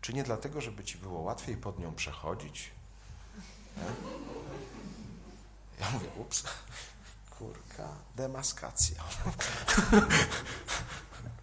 [0.02, 2.72] Czy nie dlatego, żeby ci było łatwiej pod nią przechodzić?
[5.80, 6.44] Ja mówię, ups,
[7.40, 9.04] kurka, demaskacja.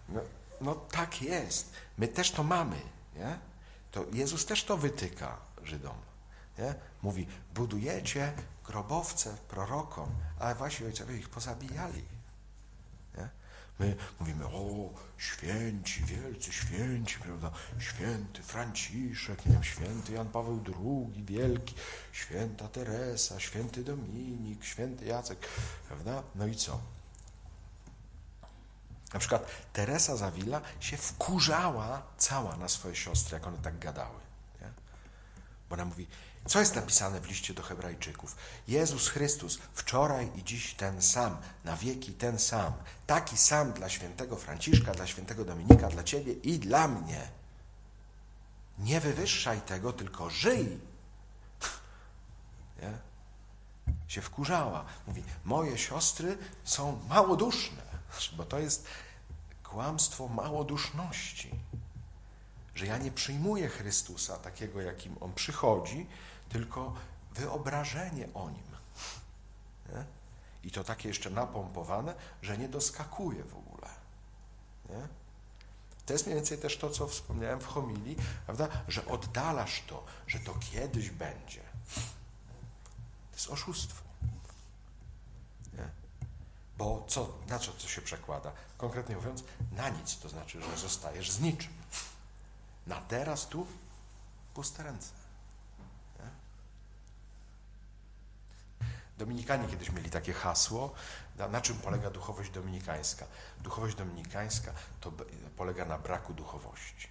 [0.09, 0.21] No,
[0.61, 1.71] no tak jest.
[1.97, 2.81] My też to mamy.
[3.15, 3.39] Nie?
[3.91, 5.97] To Jezus też to wytyka Żydom.
[6.57, 6.75] Nie?
[7.01, 8.33] Mówi, budujecie
[8.65, 12.03] grobowce prorokom, ale wasi ojcowie ich pozabijali.
[13.81, 17.51] My mówimy, o, święci, wielcy święci, prawda?
[17.79, 21.75] Święty Franciszek, nie wiem, święty Jan Paweł II, wielki,
[22.11, 25.47] święta Teresa, święty Dominik, święty Jacek,
[25.87, 26.23] prawda?
[26.35, 26.79] No i co?
[29.13, 34.19] Na przykład Teresa Zawila się wkurzała cała na swoje siostry, jak one tak gadały.
[34.61, 34.67] Nie?
[35.69, 36.07] Bo ona mówi,
[36.45, 38.35] co jest napisane w liście do Hebrajczyków?
[38.67, 42.73] Jezus Chrystus wczoraj i dziś ten sam, na wieki ten sam.
[43.07, 47.27] Taki sam dla świętego Franciszka, dla świętego Dominika, dla ciebie i dla mnie.
[48.79, 50.79] Nie wywyższaj tego, tylko żyj.
[52.81, 52.97] Nie?
[54.07, 54.85] Się wkurzała.
[55.07, 57.83] Mówi, moje siostry są małoduszne,
[58.37, 58.85] bo to jest
[59.63, 61.59] kłamstwo małoduszności
[62.75, 66.07] że ja nie przyjmuję Chrystusa takiego, jakim On przychodzi,
[66.51, 66.93] tylko
[67.31, 68.71] wyobrażenie o Nim.
[69.89, 70.05] Nie?
[70.63, 73.87] I to takie jeszcze napompowane, że nie doskakuje w ogóle.
[74.89, 75.07] Nie?
[76.05, 78.67] To jest mniej więcej też to, co wspomniałem w homilii, prawda?
[78.87, 81.61] że oddalasz to, że to kiedyś będzie.
[83.31, 84.01] To jest oszustwo.
[85.73, 85.89] Nie?
[86.77, 88.51] Bo co, na co to się przekłada?
[88.77, 91.73] Konkretnie mówiąc, na nic, to znaczy, że zostajesz z niczym.
[92.87, 93.67] Na teraz tu
[94.53, 95.20] puste ręce.
[99.21, 100.93] Dominikanie kiedyś mieli takie hasło,
[101.51, 103.25] na, czym polega duchowość dominikańska.
[103.59, 105.11] Duchowość dominikańska to
[105.57, 107.07] polega na braku duchowości.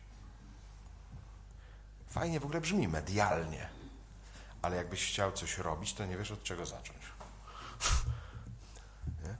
[2.09, 3.68] Fajnie w ogóle brzmi, medialnie,
[4.62, 6.99] ale jakbyś chciał coś robić, to nie wiesz od czego zacząć.
[9.25, 9.37] Nie?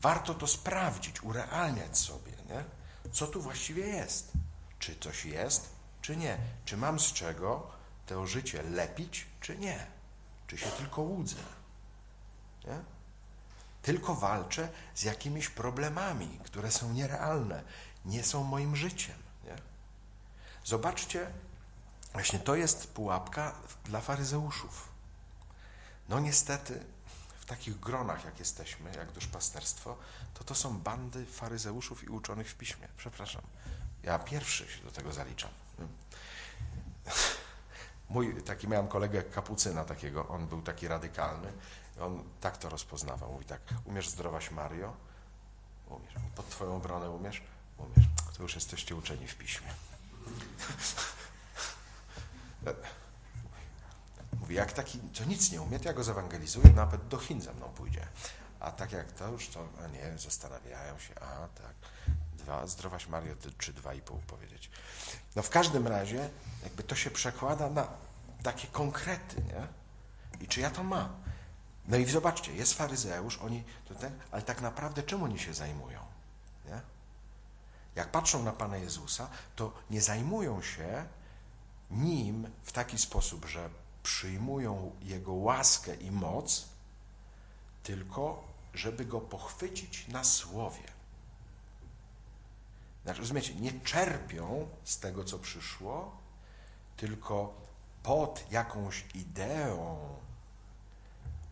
[0.00, 2.64] Warto to sprawdzić, urealniać sobie, nie?
[3.12, 4.32] co tu właściwie jest
[4.78, 5.68] czy coś jest,
[6.00, 6.38] czy nie.
[6.64, 7.70] Czy mam z czego
[8.06, 9.86] to życie lepić, czy nie.
[10.46, 11.36] Czy się tylko łudzę.
[12.64, 12.78] Nie?
[13.82, 17.62] Tylko walczę z jakimiś problemami, które są nierealne,
[18.04, 19.16] nie są moim życiem.
[19.44, 19.56] Nie?
[20.64, 21.26] Zobaczcie,
[22.12, 24.88] właśnie to jest pułapka dla faryzeuszów.
[26.08, 26.84] No niestety,
[27.40, 29.96] w takich gronach, jak jesteśmy, jak duszpasterstwo,
[30.34, 32.88] to to są bandy faryzeuszów i uczonych w piśmie.
[32.96, 33.42] Przepraszam.
[34.02, 35.50] Ja pierwszy się do tego zaliczam.
[38.08, 41.52] Mój, taki miałem kolegę kapucyna takiego, on był taki radykalny,
[42.00, 44.96] on tak to rozpoznawał, mówi tak, umiesz zdrowaś Mario?
[45.88, 46.14] Umiesz.
[46.36, 47.42] Pod twoją obronę umiesz?
[47.78, 48.08] Umiesz.
[48.36, 49.68] To już jesteście uczeni w piśmie.
[54.40, 57.52] Mówi, jak taki, co nic nie umie, to ja go zewangelizuję, nawet do Chin ze
[57.52, 58.06] mną pójdzie.
[58.60, 61.74] A tak jak to już, to a nie, zastanawiają się, a tak
[62.32, 64.70] dwa, zdrowaś Mario, czy dwa i pół powiedzieć.
[65.36, 66.30] No w każdym razie,
[66.62, 67.88] jakby to się przekłada na
[68.42, 69.68] takie konkrety, nie?
[70.40, 71.22] I czy ja to mam?
[71.88, 76.00] No i zobaczcie, jest faryzeusz, oni tutaj, ale tak naprawdę czym oni się zajmują?
[76.64, 76.80] Nie?
[77.94, 81.06] Jak patrzą na Pana Jezusa, to nie zajmują się
[81.90, 83.70] nim w taki sposób, że
[84.02, 86.68] przyjmują Jego łaskę i moc,
[87.82, 90.92] tylko żeby Go pochwycić na słowie.
[93.04, 96.16] Znaczy, rozumiecie, nie czerpią z tego, co przyszło,
[96.96, 97.54] tylko
[98.02, 99.98] pod jakąś ideą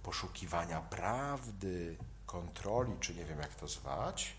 [0.03, 4.37] poszukiwania prawdy, kontroli, czy nie wiem jak to zwać,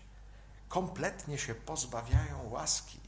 [0.68, 3.00] kompletnie się pozbawiają łaski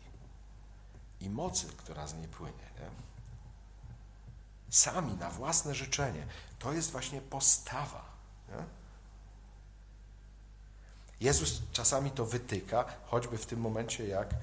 [1.20, 2.70] i mocy, która z niej płynie.
[2.80, 2.90] Nie?
[4.70, 6.26] Sami na własne życzenie.
[6.58, 8.04] To jest właśnie postawa.
[8.48, 8.64] Nie?
[11.20, 14.34] Jezus czasami to wytyka, choćby w tym momencie, jak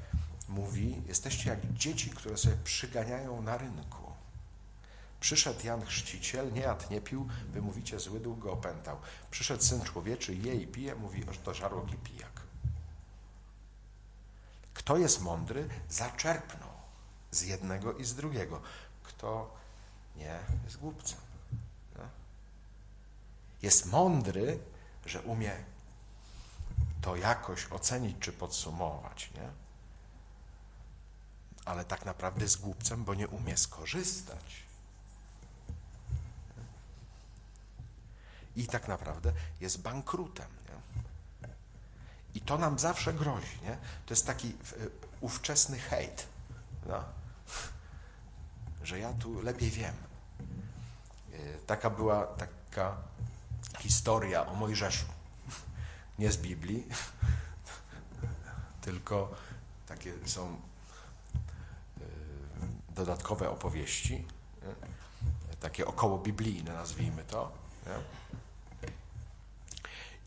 [0.50, 4.01] mówi: Jesteście jak dzieci, które sobie przyganiają na rynku.
[5.22, 8.98] Przyszedł Jan Chrzciciel, nie jadł, nie pił, wy mówicie, zły duch go opętał.
[9.32, 12.42] Przyszedł Syn Człowieczy, je i pije, mówi, że to żarłok i pijak.
[14.74, 16.70] Kto jest mądry, zaczerpnął
[17.32, 18.62] z jednego i z drugiego.
[19.04, 19.56] Kto
[20.16, 21.20] nie, jest głupcem.
[23.62, 24.60] Jest mądry,
[25.06, 25.56] że umie
[27.02, 29.50] to jakoś ocenić czy podsumować, nie?
[31.66, 34.71] Ale tak naprawdę jest głupcem, bo nie umie skorzystać.
[38.56, 40.48] I tak naprawdę jest bankrutem.
[41.42, 41.50] Nie?
[42.34, 43.60] I to nam zawsze grozi.
[43.64, 43.78] Nie?
[44.06, 44.56] To jest taki
[45.22, 46.28] ówczesny hejt.
[46.86, 47.04] No.
[48.84, 49.96] Że ja tu lepiej wiem.
[51.68, 52.98] Taka była taka
[53.80, 55.06] historia o Mojżeszu.
[56.20, 56.88] Nie z Biblii,
[58.82, 59.32] tylko
[59.88, 60.62] takie są
[62.90, 64.28] dodatkowe opowieści,
[65.60, 67.52] takie około biblijne, nazwijmy to.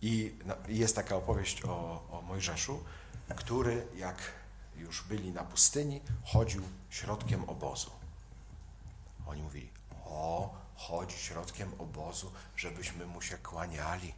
[0.06, 0.34] I
[0.68, 2.84] jest taka opowieść o, o Mojżeszu,
[3.36, 4.16] który jak
[4.76, 7.90] już byli na pustyni, chodził środkiem obozu.
[9.26, 9.70] Oni mówili,
[10.04, 14.14] o, chodzi środkiem obozu, żebyśmy mu się kłaniali.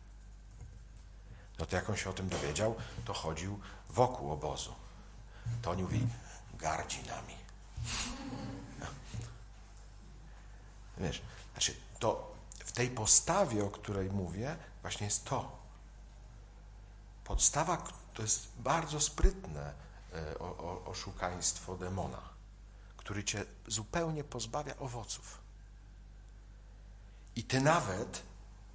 [1.59, 4.75] No to jak on się o tym dowiedział, to chodził wokół obozu.
[5.63, 6.07] To oni mówili,
[6.59, 7.35] gardzi nami.
[10.99, 11.23] Wiesz,
[11.53, 15.66] znaczy to w tej postawie, o której mówię, właśnie jest to.
[17.27, 17.77] Podstawa
[18.15, 19.75] to jest bardzo sprytne
[20.13, 20.39] e,
[20.85, 22.23] oszukaństwo demona,
[22.97, 25.41] który cię zupełnie pozbawia owoców.
[27.37, 28.23] I ty nawet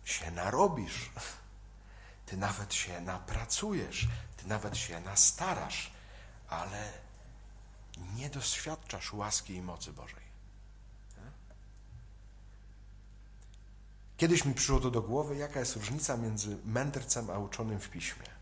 [0.03, 1.11] się narobisz,
[2.25, 5.91] ty nawet się napracujesz, ty nawet się nastarasz,
[6.49, 6.93] ale
[8.15, 10.31] nie doświadczasz łaski i mocy Bożej.
[14.17, 18.40] Kiedyś mi przyszło to do głowy, jaka jest różnica między mędrcem a uczonym w piśmie.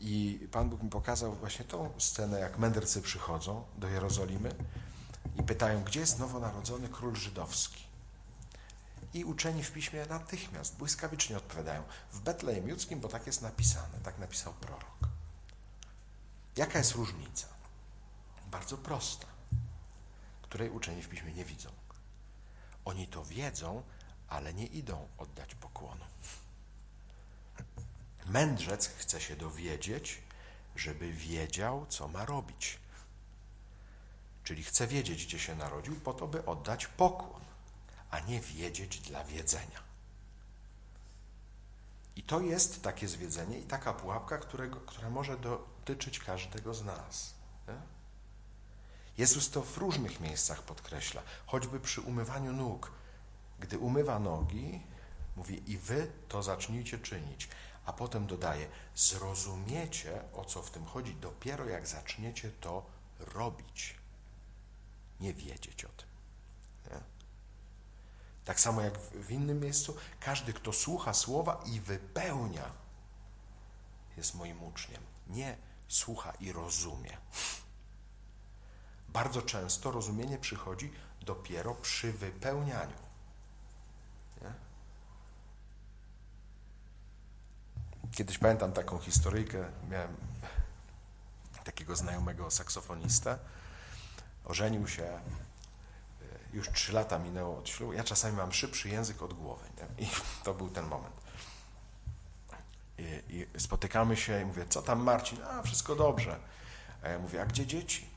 [0.00, 4.54] I Pan Bóg mi pokazał właśnie tą scenę, jak mędrcy przychodzą do Jerozolimy
[5.40, 7.84] i pytają, gdzie jest nowonarodzony król żydowski.
[9.14, 11.82] I uczeni w piśmie natychmiast, błyskawicznie odpowiadają,
[12.12, 14.98] w Betlejem Judzkim, bo tak jest napisane, tak napisał prorok.
[16.56, 17.46] Jaka jest różnica?
[18.50, 19.26] Bardzo prosta,
[20.42, 21.70] której uczeni w piśmie nie widzą.
[22.84, 23.82] Oni to wiedzą,
[24.28, 26.04] ale nie idą oddać pokłonu.
[28.30, 30.22] Mędrzec chce się dowiedzieć,
[30.76, 32.78] żeby wiedział, co ma robić.
[34.44, 37.42] Czyli chce wiedzieć, gdzie się narodził, po to, by oddać pokłon,
[38.10, 39.82] a nie wiedzieć dla wiedzenia.
[42.16, 47.34] I to jest takie zwiedzenie i taka pułapka, którego, która może dotyczyć każdego z nas.
[49.18, 52.92] Jezus to w różnych miejscach podkreśla, choćby przy umywaniu nóg.
[53.60, 54.82] Gdy umywa nogi,
[55.36, 57.48] mówi: I wy to zacznijcie czynić.
[57.90, 62.86] A potem dodaje: Zrozumiecie, o co w tym chodzi, dopiero jak zaczniecie to
[63.18, 63.94] robić.
[65.20, 66.08] Nie wiedzieć o tym.
[66.90, 67.00] Nie?
[68.44, 72.72] Tak samo jak w innym miejscu, każdy, kto słucha słowa i wypełnia,
[74.16, 75.02] jest moim uczniem.
[75.26, 75.56] Nie
[75.88, 77.16] słucha i rozumie.
[79.08, 83.09] Bardzo często rozumienie przychodzi dopiero przy wypełnianiu.
[88.12, 90.16] Kiedyś pamiętam taką historyjkę, miałem
[91.64, 93.38] takiego znajomego saksofonistę,
[94.44, 95.20] ożenił się, e,
[96.52, 100.06] już trzy lata minęło od ślubu, ja czasami mam szybszy język od głowy nie?
[100.06, 100.10] i
[100.44, 101.20] to był ten moment.
[102.98, 105.38] I, I, spotykamy się i mówię, co tam Marcin?
[105.42, 106.38] A, wszystko dobrze.
[107.02, 108.10] A ja mówię, a gdzie dzieci?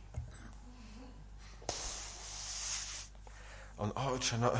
[3.78, 4.52] On, ojcze, no,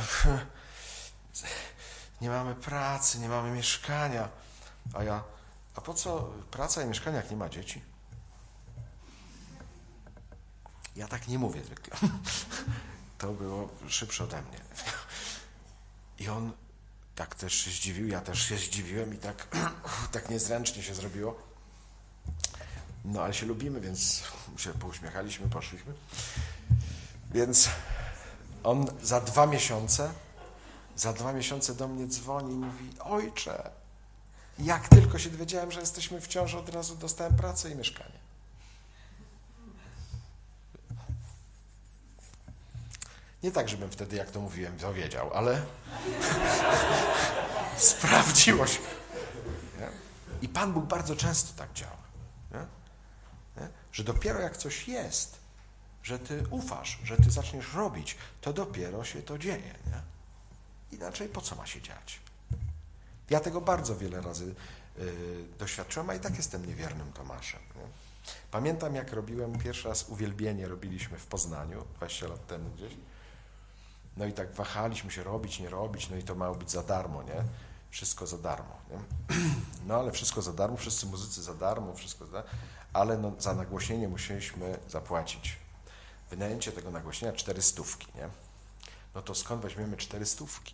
[2.22, 4.30] nie mamy pracy, nie mamy mieszkania.
[4.94, 5.24] A ja,
[5.76, 7.82] a po co praca i mieszkanie, jak nie ma dzieci?
[10.96, 11.98] Ja tak nie mówię zwykle.
[13.18, 14.60] To było szybsze ode mnie.
[16.20, 16.52] I on
[17.16, 19.48] tak też się zdziwił, ja też się zdziwiłem i tak,
[20.12, 21.36] tak niezręcznie się zrobiło.
[23.06, 24.24] No ale się lubimy, więc
[24.58, 25.94] się pouśmiechaliśmy, poszliśmy.
[27.32, 27.70] Więc
[28.64, 30.14] on za dwa miesiące,
[30.96, 33.72] za dwa miesiące do mnie dzwoni i mówi, ojcze,
[34.60, 38.24] Jak tylko się dowiedziałem, że jesteśmy w ciąży, od razu dostałem pracę i mieszkanie.
[43.44, 45.66] Nie tak, żebym wtedy, jak to mówiłem, to wiedział, ale
[47.78, 48.80] sprawdziło się.
[49.80, 49.90] Nie?
[50.42, 51.98] I Pan Bóg bardzo często tak działa.
[52.52, 52.66] Nie?
[53.62, 53.70] Nie?
[53.92, 55.38] Że dopiero jak coś jest,
[56.04, 59.76] że ty ufasz, że ty zaczniesz robić, to dopiero się to dzieje.
[60.92, 62.20] Inaczej po co ma się dziać?
[63.30, 64.56] Ja tego bardzo wiele razy
[65.00, 67.60] y, doświadczyłem, a i tak jestem niewiernym Tomaszem.
[67.76, 67.88] Nie?
[68.52, 72.94] Pamiętam, jak robiłem pierwszy raz uwielbienie, robiliśmy w Poznaniu, 20 lat temu gdzieś.
[74.18, 77.24] No i tak wahaliśmy się robić, nie robić, no i to miało być za darmo,
[77.24, 77.44] nie?
[77.90, 78.78] Wszystko za darmo.
[78.90, 79.00] Nie?
[79.88, 82.50] No ale wszystko za darmo, wszyscy muzycy za darmo, wszystko za darmo,
[82.94, 85.58] ale no, za nagłośnienie musieliśmy zapłacić.
[86.30, 88.30] Wynajęcie tego nagłośnienia cztery stówki, nie?
[89.16, 90.74] No to skąd weźmiemy cztery stówki?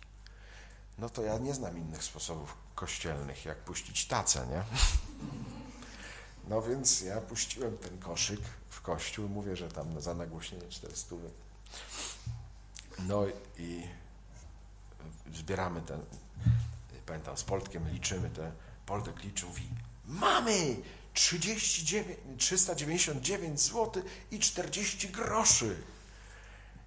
[1.00, 4.62] No to ja nie znam innych sposobów kościelnych, jak puścić tacę, nie?
[6.48, 11.16] No więc ja puściłem ten koszyk w kościół, mówię, że tam za nagłośnienie 400.
[12.98, 13.22] No
[13.58, 13.82] i
[15.34, 16.00] zbieramy ten,
[17.06, 18.52] pamiętam, z Poltkiem liczymy te,
[18.86, 19.68] Poltek liczy, mówi,
[20.06, 20.76] mamy
[21.14, 25.82] 39, 399 zł i 40 groszy.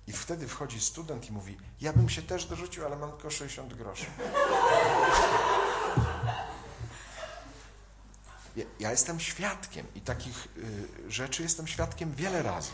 [0.07, 3.73] I wtedy wchodzi student i mówi, ja bym się też dorzucił, ale mam tylko 60
[3.73, 4.05] groszy.
[8.55, 12.71] Ja, ja jestem świadkiem i takich y, rzeczy jestem świadkiem wiele razy.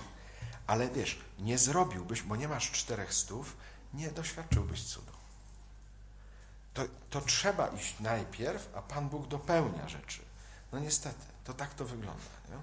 [0.68, 3.58] Ale wiesz, nie zrobiłbyś, bo nie masz czterech stów,
[3.94, 5.12] nie doświadczyłbyś cudu.
[6.74, 10.22] To, to trzeba iść najpierw, a Pan Bóg dopełnia rzeczy.
[10.72, 12.24] No niestety, to tak to wygląda.
[12.50, 12.58] Nie?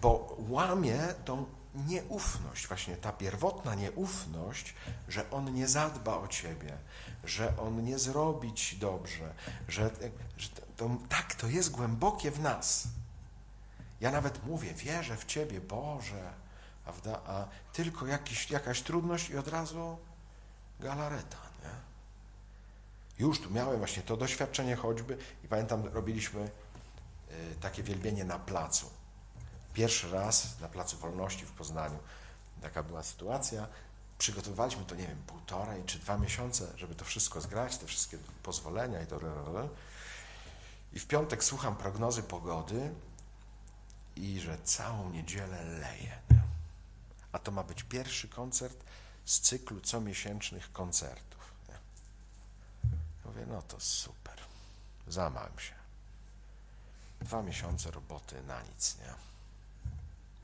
[0.00, 4.74] Bo łamie tą nieufność, właśnie ta pierwotna nieufność,
[5.08, 6.78] że On nie zadba o ciebie,
[7.24, 9.34] że On nie zrobi ci dobrze,
[9.68, 9.90] że,
[10.36, 12.88] że to, tak, to jest głębokie w nas.
[14.00, 16.32] Ja nawet mówię, wierzę w Ciebie, Boże,
[16.84, 17.20] prawda?
[17.26, 19.98] a tylko jakiś, jakaś trudność i od razu
[20.80, 21.36] galareta.
[21.62, 21.70] Nie?
[23.18, 26.50] Już tu miałem właśnie to doświadczenie choćby i pamiętam, robiliśmy y,
[27.60, 28.90] takie wielbienie na placu.
[29.74, 31.98] Pierwszy raz na Placu Wolności w Poznaniu.
[32.62, 33.66] Taka była sytuacja.
[34.18, 39.02] Przygotowywaliśmy to, nie wiem, półtorej czy dwa miesiące, żeby to wszystko zgrać, te wszystkie pozwolenia
[39.02, 39.20] i to.
[40.92, 42.94] I w piątek słucham prognozy pogody
[44.16, 46.18] i że całą niedzielę leje.
[47.32, 48.84] A to ma być pierwszy koncert
[49.24, 51.54] z cyklu comiesięcznych koncertów.
[53.24, 54.34] Mówię, no to super.
[55.08, 55.74] Zamałem się.
[57.20, 59.14] Dwa miesiące roboty na nic, nie?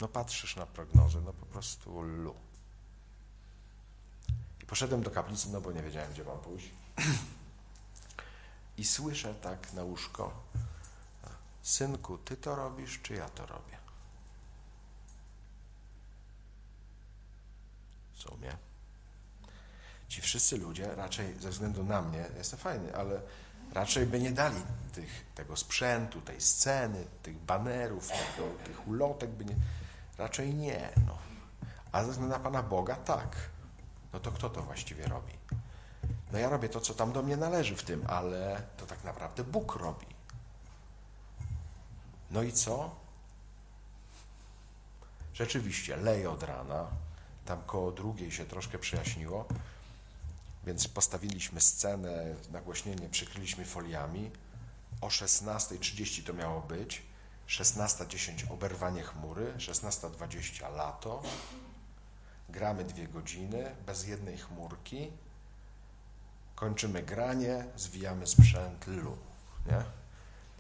[0.00, 2.34] No patrzysz na prognozę, no po prostu lu.
[4.62, 6.70] I poszedłem do kaplicy, no bo nie wiedziałem, gdzie mam pójść.
[8.78, 10.42] I słyszę tak na łóżko,
[11.62, 13.78] synku, ty to robisz, czy ja to robię?
[18.12, 18.56] W sumie.
[20.08, 23.20] Ci wszyscy ludzie raczej ze względu na mnie, jestem fajny, ale
[23.72, 24.62] raczej by nie dali
[24.94, 29.56] tych, tego sprzętu, tej sceny, tych banerów, tego, tych ulotek, by nie,
[30.18, 30.90] raczej nie.
[31.06, 31.18] No.
[31.92, 33.36] A ze względu na Pana Boga tak.
[34.12, 35.32] No to kto to właściwie robi?
[36.32, 39.44] No ja robię to, co tam do mnie należy w tym, ale to tak naprawdę
[39.44, 40.06] Bóg robi.
[42.30, 42.94] No i co?
[45.34, 46.86] Rzeczywiście, leje od rana.
[47.44, 49.44] Tam koło drugiej się troszkę przyjaśniło,
[50.64, 54.30] więc postawiliśmy scenę, nagłośnienie przykryliśmy foliami.
[55.00, 57.02] O 16.30 to miało być.
[57.48, 61.22] 16.10 oberwanie chmury, 16.20 lato.
[62.48, 65.12] Gramy dwie godziny bez jednej chmurki.
[66.54, 69.16] Kończymy granie, zwijamy sprzęt lu.
[69.66, 69.84] Nie?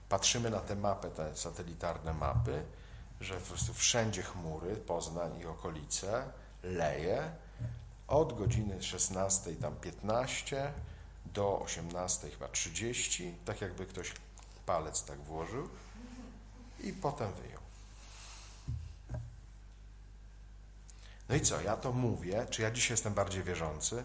[0.08, 2.62] Patrzymy na tę mapę, te satelitarne mapy,
[3.20, 6.24] że po prostu wszędzie chmury, Poznań i okolice,
[6.62, 7.30] leje.
[8.08, 10.72] Od godziny 16 tam 15
[11.24, 14.12] do 18 chyba 30, tak jakby ktoś
[14.66, 15.68] palec tak włożył
[16.86, 17.60] i potem wyjął.
[21.28, 24.04] No i co, ja to mówię, czy ja dzisiaj jestem bardziej wierzący?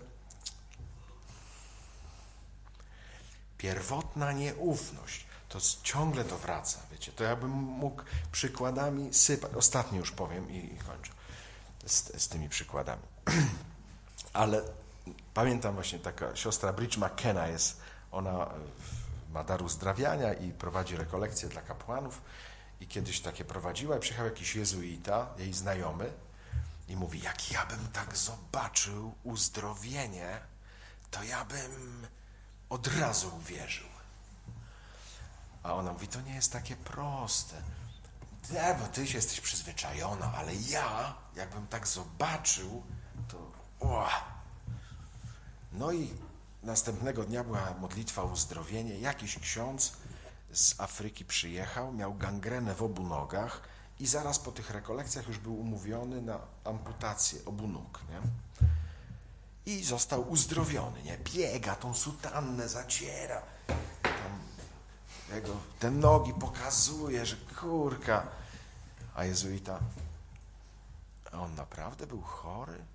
[3.57, 10.11] Pierwotna nieufność, to ciągle to wraca, wiecie, to ja bym mógł przykładami sypać, ostatnio już
[10.11, 11.11] powiem i, kończę
[11.85, 13.01] z, z tymi przykładami.
[14.33, 14.61] Ale
[15.33, 18.49] pamiętam właśnie taka siostra Bridge McKenna jest, ona
[19.33, 22.21] ma dar uzdrawiania i prowadzi rekolekcje dla kapłanów
[22.81, 26.13] i kiedyś takie prowadziła i przyjechał jakiś jezuita, jej znajomy
[26.87, 30.39] i mówi, jak ja bym tak zobaczył uzdrowienie,
[31.11, 32.07] to ja bym
[32.69, 33.87] od razu uwierzył.
[35.63, 37.61] A ona mówi, to nie jest takie proste.
[38.51, 42.83] Nie, bo ty jesteś przyzwyczajona, ale ja, jakbym tak zobaczył,
[43.27, 43.51] to...
[43.79, 44.09] Ua.
[45.73, 46.13] No i
[46.63, 48.99] następnego dnia była modlitwa o uzdrowienie.
[48.99, 49.93] Jakiś ksiądz
[50.53, 53.61] z Afryki przyjechał, miał gangrenę w obu nogach
[53.99, 57.99] i zaraz po tych rekolekcjach już był umówiony na amputację obu nóg.
[58.09, 58.21] Nie?
[59.73, 61.03] I został uzdrowiony.
[61.03, 61.17] Nie?
[61.17, 63.41] Biega, tą sutannę zaciera.
[64.03, 64.39] Tam
[65.35, 68.27] jego, te nogi pokazuje, że kurka.
[69.15, 69.79] A jezuita,
[71.31, 72.85] a on naprawdę był chory?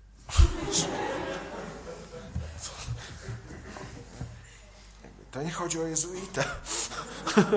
[5.37, 6.43] To nie chodzi o jezuitę.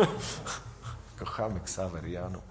[1.19, 2.43] Kochamy Ksawerianu.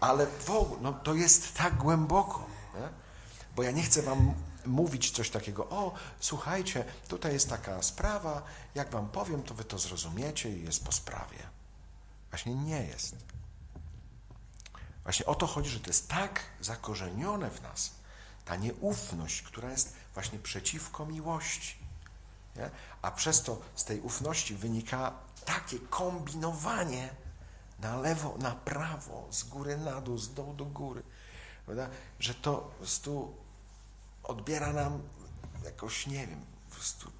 [0.00, 2.88] Ale w ogóle, no to jest tak głęboko, nie?
[3.56, 4.34] bo ja nie chcę wam
[4.66, 8.42] mówić coś takiego, o, słuchajcie, tutaj jest taka sprawa,
[8.74, 11.38] jak wam powiem, to wy to zrozumiecie i jest po sprawie.
[12.30, 13.16] Właśnie nie jest.
[15.02, 17.90] Właśnie o to chodzi, że to jest tak zakorzenione w nas,
[18.44, 21.76] ta nieufność, która jest właśnie przeciwko miłości.
[22.56, 22.70] Nie?
[23.02, 25.12] A przez to z tej ufności wynika
[25.44, 27.08] takie kombinowanie
[27.78, 31.02] na lewo, na prawo, z góry na dół, z dołu do góry,
[31.64, 31.88] prawda?
[32.20, 33.36] że to po prostu
[34.22, 35.02] odbiera nam
[35.64, 37.10] jakoś, nie wiem, po prostu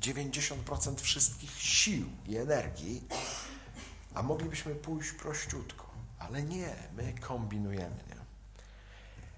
[0.00, 3.02] 90% wszystkich sił i energii,
[4.14, 5.86] a moglibyśmy pójść prościutko,
[6.18, 8.04] ale nie, my kombinujemy.
[8.08, 8.16] Nie?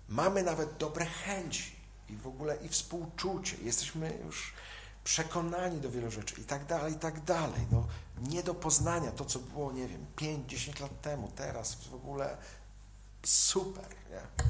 [0.09, 1.82] Mamy nawet dobre chęci
[2.12, 4.52] i w ogóle i współczucie, jesteśmy już
[5.04, 7.66] przekonani do wielu rzeczy i tak dalej, i tak dalej.
[7.70, 7.86] No,
[8.18, 12.36] nie do poznania to, co było, nie wiem, 5-10 lat temu, teraz w ogóle
[13.24, 14.46] super, nie?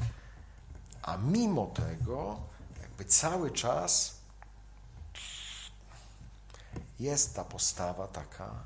[1.01, 2.39] A mimo tego,
[2.81, 4.15] jakby cały czas
[6.99, 8.65] jest ta postawa taka,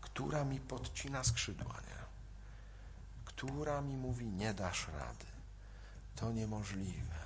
[0.00, 1.98] która mi podcina skrzydła, nie?
[3.24, 5.26] Która mi mówi, nie dasz rady.
[6.16, 7.17] To niemożliwe.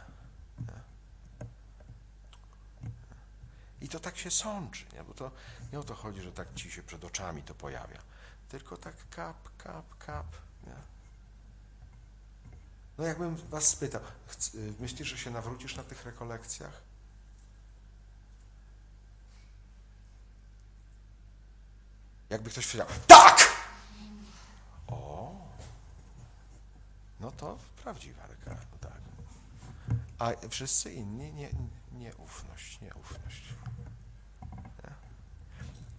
[3.82, 5.04] I to tak się sączy, nie?
[5.04, 5.30] bo to
[5.72, 7.98] nie o to chodzi, że tak ci się przed oczami to pojawia,
[8.48, 10.26] tylko tak kap, kap, kap.
[10.66, 10.76] Nie?
[12.98, 14.00] No jakbym was spytał,
[14.54, 16.82] y, myślisz, że się nawrócisz na tych rekolekcjach?
[22.30, 23.52] Jakby ktoś powiedział, tak!
[24.86, 25.34] O,
[27.20, 29.00] no to prawdziwa reka, no tak.
[30.18, 31.50] A wszyscy inni nie,
[31.95, 33.43] nieufność, nieufność.
[34.53, 34.90] Nie?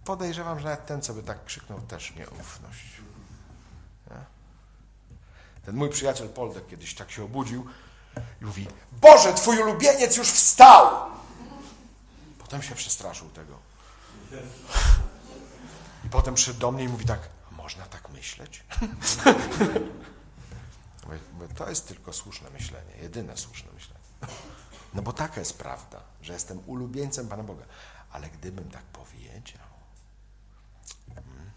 [0.04, 3.00] Podejrzewam, że nawet ten, co by tak krzyknął, też nieufność.
[4.10, 4.24] Nie?
[5.64, 7.66] Ten mój przyjaciel Poldek kiedyś tak się obudził
[8.42, 11.10] i mówi, Boże, twój ulubieniec już wstał!
[12.38, 13.58] Potem się przestraszył tego.
[16.04, 18.64] I potem przyszedł do mnie i mówi tak, można tak myśleć?
[21.56, 24.00] To jest tylko słuszne myślenie, jedyne słuszne myślenie.
[24.94, 27.64] No bo taka jest prawda, że jestem ulubieńcem Pana Boga.
[28.12, 29.66] Ale gdybym tak powiedział,
[31.10, 31.50] mm,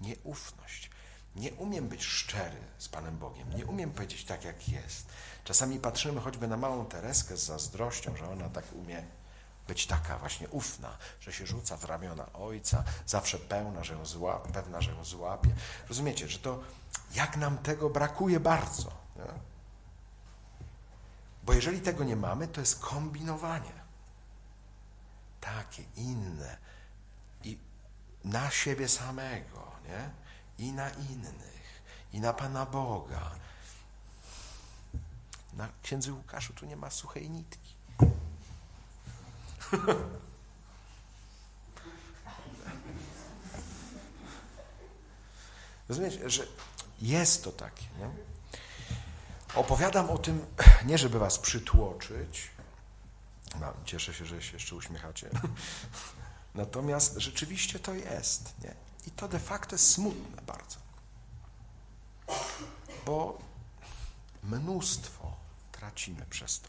[0.00, 0.90] nieufność.
[1.36, 3.56] Nie umiem być szczery z Panem Bogiem.
[3.56, 5.06] Nie umiem powiedzieć tak, jak jest.
[5.44, 9.02] Czasami patrzymy choćby na małą Tereskę z zazdrością, że ona tak umie
[9.68, 14.02] być taka właśnie ufna, że się rzuca w ramiona ojca, zawsze pełna, że ją
[14.52, 15.50] pewna, że ją złapie.
[15.88, 16.60] Rozumiecie, że to
[17.14, 18.92] jak nam tego brakuje bardzo.
[19.16, 19.47] Nie?
[21.48, 23.72] Bo jeżeli tego nie mamy, to jest kombinowanie.
[25.40, 26.56] Takie, inne.
[27.44, 27.58] I
[28.24, 30.10] na siebie samego, nie?
[30.66, 31.82] I na innych.
[32.12, 33.30] I na Pana Boga.
[35.52, 37.74] Na księdzu Łukaszu tu nie ma suchej nitki.
[45.88, 46.46] Rozumiecie, że
[47.00, 47.84] jest to takie.
[47.98, 48.10] Nie?
[49.58, 50.46] Opowiadam o tym,
[50.84, 52.50] nie żeby was przytłoczyć.
[53.60, 55.30] No, cieszę się, że się jeszcze uśmiechacie.
[56.54, 58.54] Natomiast rzeczywiście to jest.
[58.62, 58.74] Nie?
[59.06, 60.76] I to de facto jest smutne bardzo.
[63.06, 63.38] Bo
[64.42, 65.36] mnóstwo
[65.72, 66.68] tracimy przez to,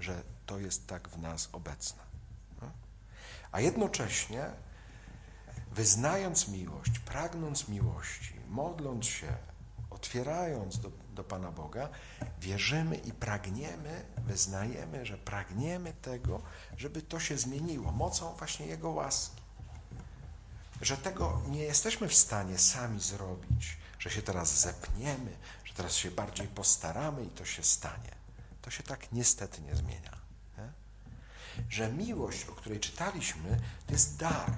[0.00, 2.02] że to jest tak w nas obecne.
[2.62, 2.70] No?
[3.52, 4.50] A jednocześnie,
[5.72, 9.36] wyznając miłość, pragnąc miłości, modląc się,
[10.06, 11.88] otwierając do, do Pana Boga,
[12.40, 16.42] wierzymy i pragniemy, wyznajemy, że pragniemy tego,
[16.76, 19.42] żeby to się zmieniło mocą właśnie Jego łaski.
[20.82, 26.10] Że tego nie jesteśmy w stanie sami zrobić, że się teraz zepniemy, że teraz się
[26.10, 28.12] bardziej postaramy i to się stanie.
[28.62, 30.16] To się tak niestety nie zmienia.
[30.58, 30.72] Nie?
[31.70, 34.52] że miłość, o której czytaliśmy, to jest dar.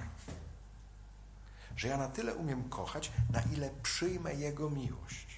[1.77, 5.28] Że ja na tyle umiem kochać, na ile przyjmę Jego miłość.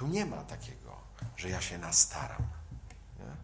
[0.00, 0.96] Tu nie ma takiego,
[1.36, 2.42] że ja się nastaram.
[3.18, 3.36] Nie?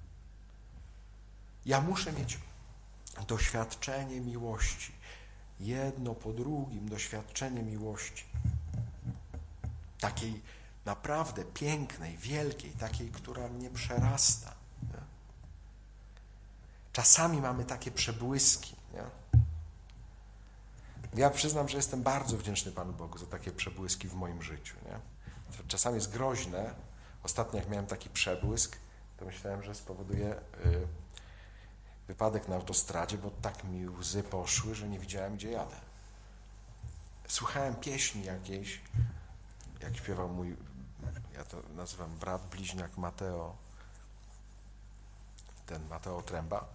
[1.67, 2.39] Ja muszę mieć
[3.29, 4.93] doświadczenie miłości.
[5.61, 8.25] Jedno po drugim doświadczenie miłości.
[10.01, 10.43] Takiej
[10.85, 14.55] naprawdę pięknej, wielkiej, takiej, która mnie przerasta.
[14.83, 15.01] Nie?
[16.93, 18.77] Czasami mamy takie przebłyski.
[18.93, 19.05] Nie?
[21.15, 24.77] Ja przyznam, że jestem bardzo wdzięczny Panu Bogu za takie przebłyski w moim życiu.
[24.85, 25.16] Nie?
[25.69, 26.75] Czasami jest groźne.
[27.23, 28.77] Ostatnio jak miałem taki przebłysk,
[29.17, 30.87] to myślałem, że spowoduje y,
[32.09, 35.77] wypadek na autostradzie, bo tak mi łzy poszły, że nie widziałem, gdzie jadę.
[37.29, 38.81] Słuchałem pieśni jakiejś,
[39.81, 40.57] jak śpiewał mój,
[41.35, 43.57] ja to nazywam brat bliźniak Mateo,
[45.67, 46.69] ten Mateo Tręba.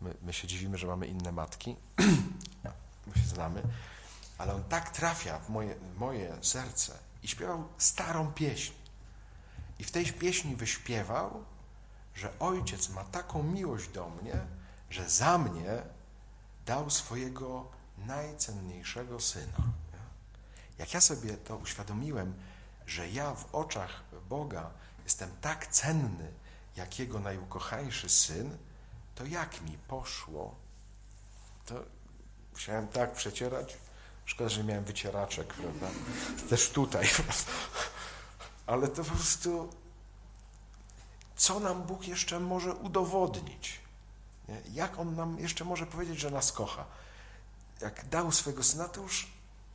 [0.00, 1.76] My, my się dziwimy, że mamy inne matki,
[3.06, 3.62] my się znamy,
[4.42, 8.72] ale on tak trafia w moje, moje serce i śpiewał starą pieśń.
[9.78, 11.44] I w tej pieśni wyśpiewał,
[12.14, 14.40] że ojciec ma taką miłość do mnie,
[14.90, 15.82] że za mnie
[16.66, 19.58] dał swojego najcenniejszego syna.
[20.78, 22.34] Jak ja sobie to uświadomiłem,
[22.86, 24.70] że ja w oczach Boga
[25.04, 26.32] jestem tak cenny,
[26.76, 28.58] jak Jego najukochańszy syn,
[29.14, 30.54] to jak mi poszło?
[31.66, 31.74] To
[32.52, 33.76] musiałem tak przecierać.
[34.32, 35.86] Szkoda, że nie miałem wycieraczek, prawda?
[36.48, 37.08] Też tutaj.
[38.66, 39.70] Ale to po prostu,
[41.36, 43.80] co nam Bóg jeszcze może udowodnić?
[44.72, 46.84] Jak On nam jeszcze może powiedzieć, że nas kocha?
[47.80, 49.26] Jak dał swego syna, to już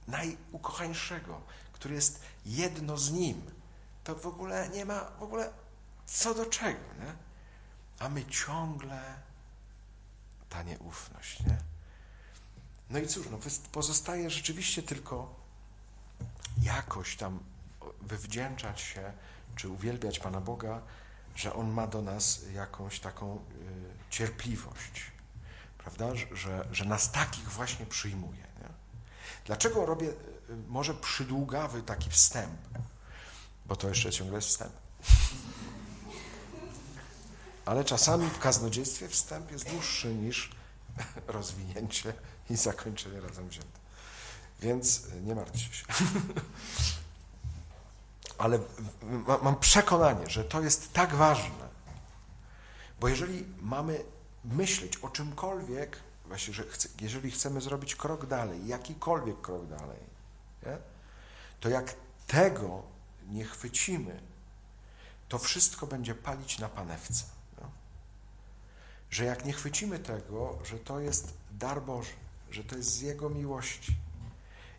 [0.07, 1.41] najukochańszego,
[1.73, 3.41] który jest jedno z Nim,
[4.03, 5.49] to w ogóle nie ma w ogóle
[6.05, 7.15] co do czego, nie?
[7.99, 9.15] A my ciągle
[10.49, 11.57] ta nieufność, nie?
[12.89, 13.37] No i cóż, no
[13.71, 15.35] pozostaje rzeczywiście tylko
[16.61, 17.39] jakoś tam
[18.01, 19.13] wywdzięczać się,
[19.55, 20.81] czy uwielbiać Pana Boga,
[21.35, 23.39] że On ma do nas jakąś taką y,
[24.09, 25.11] cierpliwość,
[25.77, 26.15] prawda?
[26.15, 28.41] Że, że, nas takich właśnie przyjmuje.
[28.61, 28.69] Nie?
[29.45, 30.13] Dlaczego robię y,
[30.67, 32.59] może przydługawy taki wstęp?
[33.65, 34.73] Bo to jeszcze ciągle jest wstęp.
[37.65, 40.51] Ale czasami w kaznodziejstwie wstęp jest dłuższy niż
[41.27, 42.13] rozwinięcie
[42.49, 43.79] i zakończenie razem wzięte.
[44.59, 45.85] Więc nie martwcie się.
[48.37, 48.59] Ale
[49.43, 51.67] mam przekonanie, że to jest tak ważne,
[52.99, 54.03] bo jeżeli mamy
[54.45, 59.99] myśleć o czymkolwiek, właśnie, że chce, jeżeli chcemy zrobić krok dalej, jakikolwiek krok dalej,
[60.65, 60.77] nie?
[61.59, 61.93] to jak
[62.27, 62.83] tego
[63.29, 64.21] nie chwycimy,
[65.29, 67.23] to wszystko będzie palić na panewce.
[69.09, 72.13] Że jak nie chwycimy tego, że to jest dar Boży,
[72.51, 73.97] że to jest z Jego miłości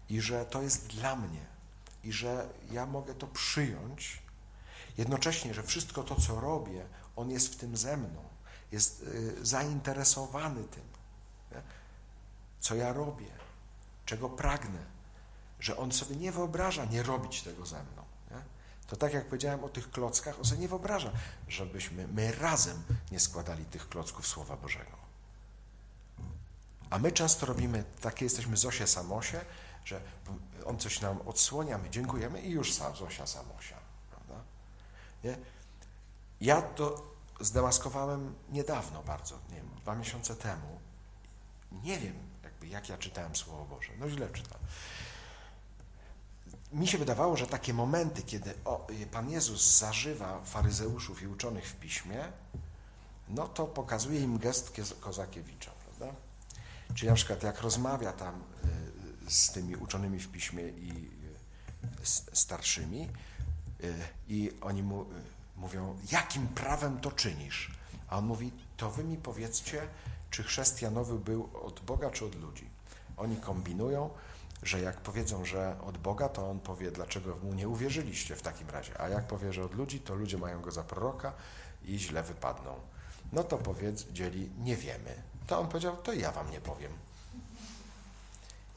[0.09, 1.47] i że to jest dla mnie
[2.05, 4.23] i że ja mogę to przyjąć,
[4.99, 8.25] jednocześnie, że wszystko to, co robię, On jest w tym ze mną,
[8.73, 10.85] jest y, zainteresowany tym,
[12.61, 13.31] co ja robię,
[14.07, 14.79] czego pragnę,
[15.61, 18.09] że On sobie nie wyobraża nie robić tego ze mną.
[18.89, 21.13] To tak jak powiedziałem o tych klockach, On sobie nie wyobraża,
[21.49, 25.08] żebyśmy my razem nie składali tych klocków Słowa Bożego.
[26.91, 29.41] A my często robimy, takie jesteśmy Zosie Samosie,
[29.85, 30.01] że
[30.65, 33.77] on coś nam odsłania, my dziękujemy i już sam Zosia Samosia.
[34.11, 34.35] Prawda?
[35.25, 35.37] Nie?
[36.41, 40.81] Ja to zdemaskowałem niedawno bardzo, nie wiem, dwa miesiące temu.
[41.73, 43.93] Nie wiem, jakby, jak ja czytałem Słowo Boże.
[43.99, 44.59] No źle czytam.
[46.73, 48.55] Mi się wydawało, że takie momenty, kiedy
[49.13, 52.33] Pan Jezus zażywa faryzeuszów i uczonych w piśmie,
[53.29, 56.15] no to pokazuje im gest Kozakiewicza, prawda?
[56.99, 58.35] Czyli na przykład jak rozmawia tam
[59.27, 61.11] y, z tymi uczonymi w piśmie i
[62.01, 63.09] y, starszymi
[63.85, 63.95] y,
[64.29, 65.07] i oni mu
[65.57, 67.73] mówią, jakim prawem to czynisz?
[68.09, 69.89] A on mówi, to wy mi powiedzcie,
[70.31, 72.71] czy chrzest Janowy był od Boga, czy od ludzi?
[73.17, 74.11] Oni kombinują,
[74.63, 78.71] że jak powiedzą, że od Boga, to on powie, dlaczego mu nie uwierzyliście w takim
[78.71, 79.01] razie.
[79.01, 81.33] A jak powie, że od ludzi, to ludzie mają go za proroka
[81.85, 82.75] i źle wypadną.
[83.33, 85.28] No to powiedzieli, nie wiemy.
[85.49, 86.93] To on powiedział, to ja wam nie powiem.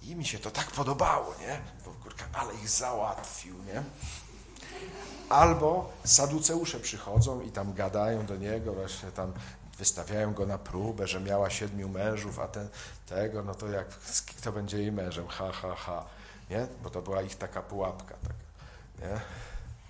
[0.01, 1.61] I mi się to tak podobało, nie?
[1.85, 3.83] Bo kurka, ale ich załatwił, nie?
[5.29, 9.33] Albo saduceusze przychodzą i tam gadają do niego, właśnie tam
[9.77, 12.69] wystawiają go na próbę, że miała siedmiu mężów, a ten
[13.05, 13.87] tego, no to jak
[14.37, 15.27] kto będzie jej mężem?
[15.27, 16.05] Ha, ha, ha.
[16.49, 16.67] Nie?
[16.83, 18.15] Bo to była ich taka pułapka.
[18.15, 18.33] Taka,
[18.99, 19.21] nie?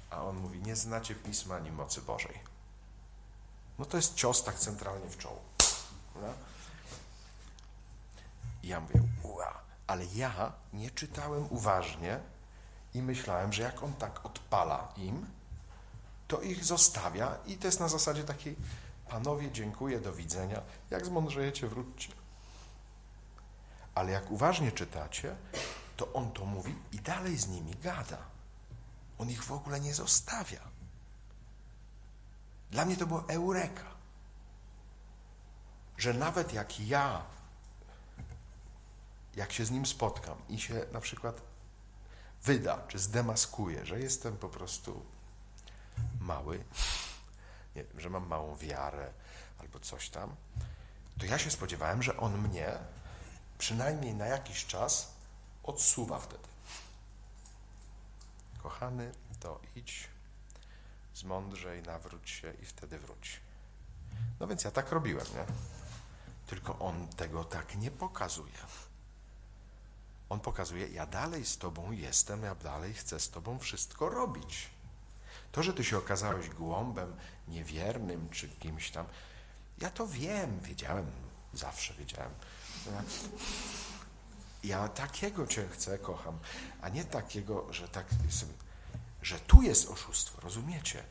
[0.09, 2.39] A on mówi, nie znacie Pisma ani mocy Bożej.
[3.79, 5.41] No to jest cios tak centralnie w czoło.
[6.13, 6.33] Prawda?
[8.63, 12.19] I ja mówię, ua, ale ja nie czytałem uważnie
[12.93, 15.25] i myślałem, że jak on tak odpala im,
[16.27, 18.55] to ich zostawia i to jest na zasadzie takiej,
[19.09, 22.13] panowie, dziękuję, do widzenia, jak zmądrzejecie, wróćcie.
[23.95, 25.35] Ale jak uważnie czytacie,
[25.97, 28.17] to on to mówi i dalej z nimi gada.
[29.17, 30.59] On ich w ogóle nie zostawia.
[32.71, 33.91] Dla mnie to było eureka.
[35.97, 37.25] Że nawet jak ja,
[39.35, 41.41] jak się z nim spotkam i się na przykład
[42.43, 45.05] wyda, czy zdemaskuję, że jestem po prostu
[46.19, 46.63] mały,
[47.75, 49.13] nie że mam małą wiarę
[49.59, 50.35] albo coś tam,
[51.19, 52.77] to ja się spodziewałem, że on mnie
[53.57, 55.11] przynajmniej na jakiś czas
[55.63, 56.47] odsuwa wtedy.
[58.63, 60.07] Kochany, to idź,
[61.15, 63.39] zmądrzej, nawróć się i wtedy wróć.
[64.39, 65.45] No więc ja tak robiłem, nie?
[66.47, 68.53] Tylko on tego tak nie pokazuje.
[70.31, 74.69] On pokazuje, ja dalej z tobą jestem, ja dalej chcę z tobą wszystko robić.
[75.51, 77.15] To, że ty się okazałeś głąbem,
[77.47, 79.05] niewiernym czy kimś tam,
[79.77, 81.05] ja to wiem, wiedziałem,
[81.53, 82.31] zawsze wiedziałem.
[84.63, 86.39] Ja takiego cię chcę, kocham,
[86.81, 88.05] a nie takiego, że tak
[89.21, 91.03] że tu jest oszustwo, rozumiecie?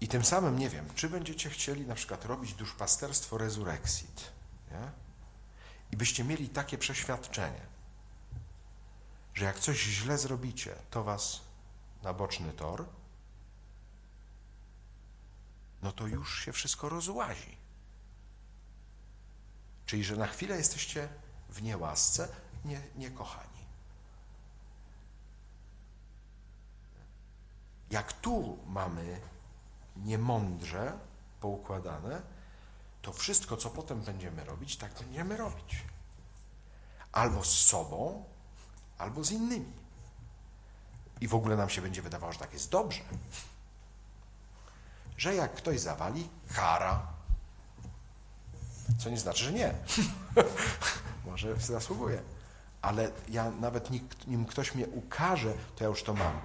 [0.00, 4.30] I tym samym nie wiem, czy będziecie chcieli na przykład robić duszpasterstwo resurrexit,
[4.70, 4.90] nie?
[5.92, 7.75] I byście mieli takie przeświadczenie,
[9.36, 11.40] że jak coś źle zrobicie, to was
[12.02, 12.86] na boczny tor,
[15.82, 17.56] no to już się wszystko rozłazi.
[19.86, 21.08] Czyli, że na chwilę jesteście
[21.48, 22.28] w niełasce,
[22.64, 23.66] nie, niekochani.
[27.90, 29.20] Jak tu mamy
[29.96, 30.98] niemądrze
[31.40, 32.22] poukładane,
[33.02, 35.84] to wszystko, co potem będziemy robić, tak będziemy robić.
[37.12, 38.24] Albo z sobą,
[38.98, 39.72] albo z innymi.
[41.20, 43.00] I w ogóle nam się będzie wydawało, że tak jest dobrze.
[45.16, 47.06] Że jak ktoś zawali, kara.
[48.98, 49.74] Co nie znaczy, że nie.
[51.26, 52.22] Może zasługuje.
[52.82, 53.90] Ale ja nawet
[54.26, 56.40] nim ktoś mnie ukaże, to ja już to mam.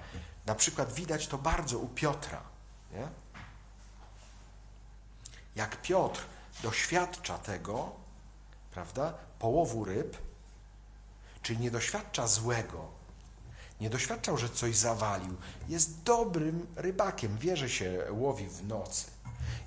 [0.45, 2.41] Na przykład widać to bardzo u Piotra.
[2.91, 3.07] Nie?
[5.55, 6.21] Jak Piotr
[6.63, 7.91] doświadcza tego,
[8.71, 10.17] prawda, połowu ryb,
[11.41, 12.87] czyli nie doświadcza złego,
[13.81, 15.35] nie doświadczał, że coś zawalił,
[15.69, 19.05] jest dobrym rybakiem, wie, że się łowi w nocy.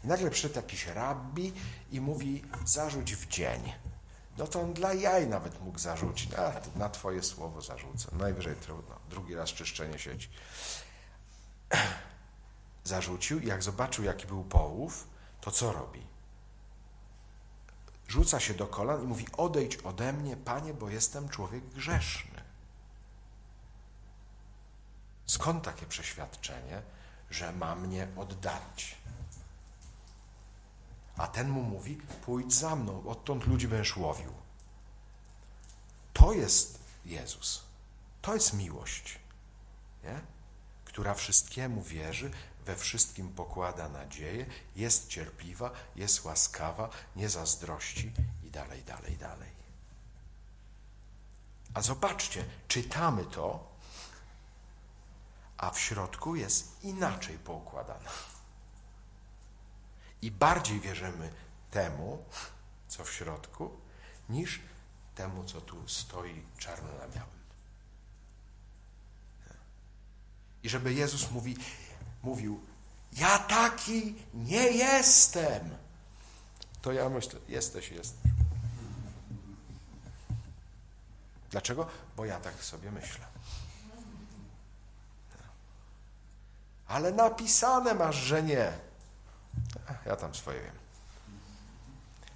[0.05, 1.53] I nagle przyszedł jakiś rabbi
[1.93, 3.73] i mówi, zarzuć w dzień.
[4.39, 6.35] No to on dla jaj nawet mógł zarzucić.
[6.35, 8.09] A, na twoje słowo zarzucę.
[8.13, 8.95] Najwyżej trudno.
[9.11, 10.29] Drugi raz czyszczenie sieci.
[12.85, 15.09] Zarzucił i jak zobaczył, jaki był połów,
[15.41, 16.07] to co robi?
[18.09, 22.43] Rzuca się do kolan i mówi: Odejdź ode mnie, panie, bo jestem człowiek grzeszny.
[25.27, 26.83] Skąd takie przeświadczenie,
[27.31, 28.97] że ma mnie oddalić?
[31.17, 34.33] A ten mu mówi: Pójdź za mną, odtąd ludzi będziesz łowił.
[36.13, 37.63] To jest Jezus.
[38.23, 39.19] To jest miłość,
[40.05, 40.21] nie?
[40.85, 42.31] która wszystkiemu wierzy,
[42.67, 44.47] we wszystkim pokłada nadzieję,
[44.77, 48.13] jest cierpliwa, jest łaskawa, nie zazdrości
[48.45, 49.51] i dalej, dalej, dalej.
[51.75, 53.75] A zobaczcie, czytamy to,
[55.57, 58.11] a w środku jest inaczej poukładana.
[60.23, 61.33] I bardziej wierzymy
[61.71, 62.25] temu,
[62.89, 63.81] co w środku,
[64.29, 64.61] niż
[65.15, 67.35] temu, co tu stoi czarno na białym.
[70.63, 71.57] I żeby Jezus mówi,
[72.25, 72.61] mówił,
[73.13, 75.77] ja taki nie jestem,
[76.83, 78.33] to ja myślę, jesteś, jesteś.
[81.51, 81.87] Dlaczego?
[82.17, 83.27] Bo ja tak sobie myślę.
[86.87, 88.73] Ale napisane masz, że nie.
[90.07, 90.75] Ja tam swoje wiem.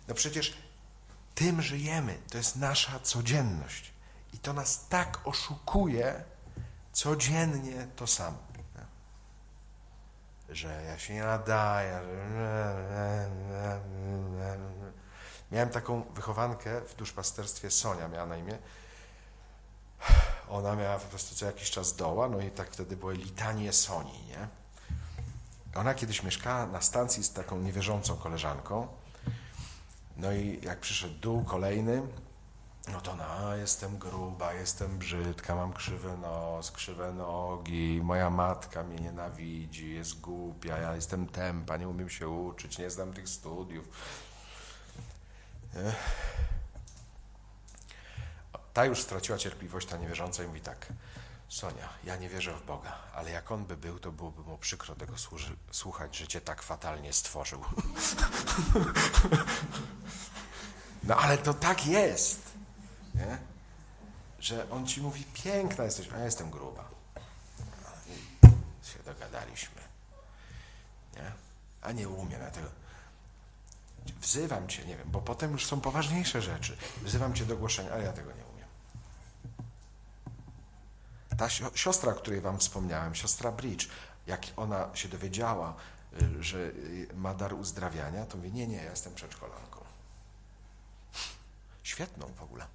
[0.08, 0.56] No przecież
[1.34, 2.18] tym żyjemy.
[2.30, 3.92] To jest nasza codzienność.
[4.32, 6.24] I to nas tak oszukuje
[6.92, 8.47] codziennie to samo.
[10.48, 12.00] Że ja się nie nadaję.
[15.52, 18.58] Miałem taką wychowankę w duszpasterstwie, Sonia miała na imię.
[20.48, 24.26] Ona miała po prostu co jakiś czas doła, no i tak wtedy były litanie Soni,
[24.28, 24.48] nie?
[25.74, 28.88] Ona kiedyś mieszkała na stacji z taką niewierzącą koleżanką.
[30.16, 32.02] No i jak przyszedł dół kolejny,
[32.92, 38.98] no to no, jestem gruba, jestem brzydka, mam krzywy nos, krzywe nogi, moja matka mnie
[38.98, 43.88] nienawidzi, jest głupia, ja jestem tempa, nie umiem się uczyć, nie znam tych studiów.
[48.72, 50.92] Ta już straciła cierpliwość, ta niewierząca i mówi tak,
[51.48, 54.94] Sonia, ja nie wierzę w Boga, ale jak On by był, to byłoby mu przykro
[54.94, 55.14] tego
[55.70, 57.64] słuchać, że Cię tak fatalnie stworzył.
[61.02, 62.47] No ale to tak jest,
[63.14, 63.38] nie?
[64.40, 66.88] że On Ci mówi, piękna jesteś, a ja jestem gruba.
[68.06, 69.80] I się dogadaliśmy.
[71.16, 71.32] Nie?
[71.82, 72.68] A nie umiem ja tego.
[74.20, 76.76] Wzywam Cię, nie wiem, bo potem już są poważniejsze rzeczy.
[77.02, 78.68] Wzywam Cię do głoszenia, ale ja tego nie umiem.
[81.38, 83.88] Ta sio- siostra, o której Wam wspomniałem, siostra Bridge,
[84.26, 85.74] jak ona się dowiedziała,
[86.22, 89.84] y, że y, ma dar uzdrawiania, to mówi, nie, nie, ja jestem przedszkolanką.
[91.82, 92.66] Świetną w ogóle.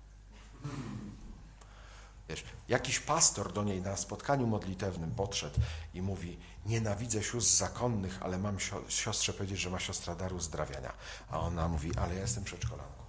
[2.30, 5.60] Wiesz, jakiś pastor do niej na spotkaniu modlitewnym podszedł
[5.94, 10.94] i mówi, nienawidzę sióstr zakonnych, ale mam sio- siostrze powiedzieć, że ma siostra dar uzdrawiania.
[11.30, 13.04] A ona mówi, ale ja jestem przedszkolanką.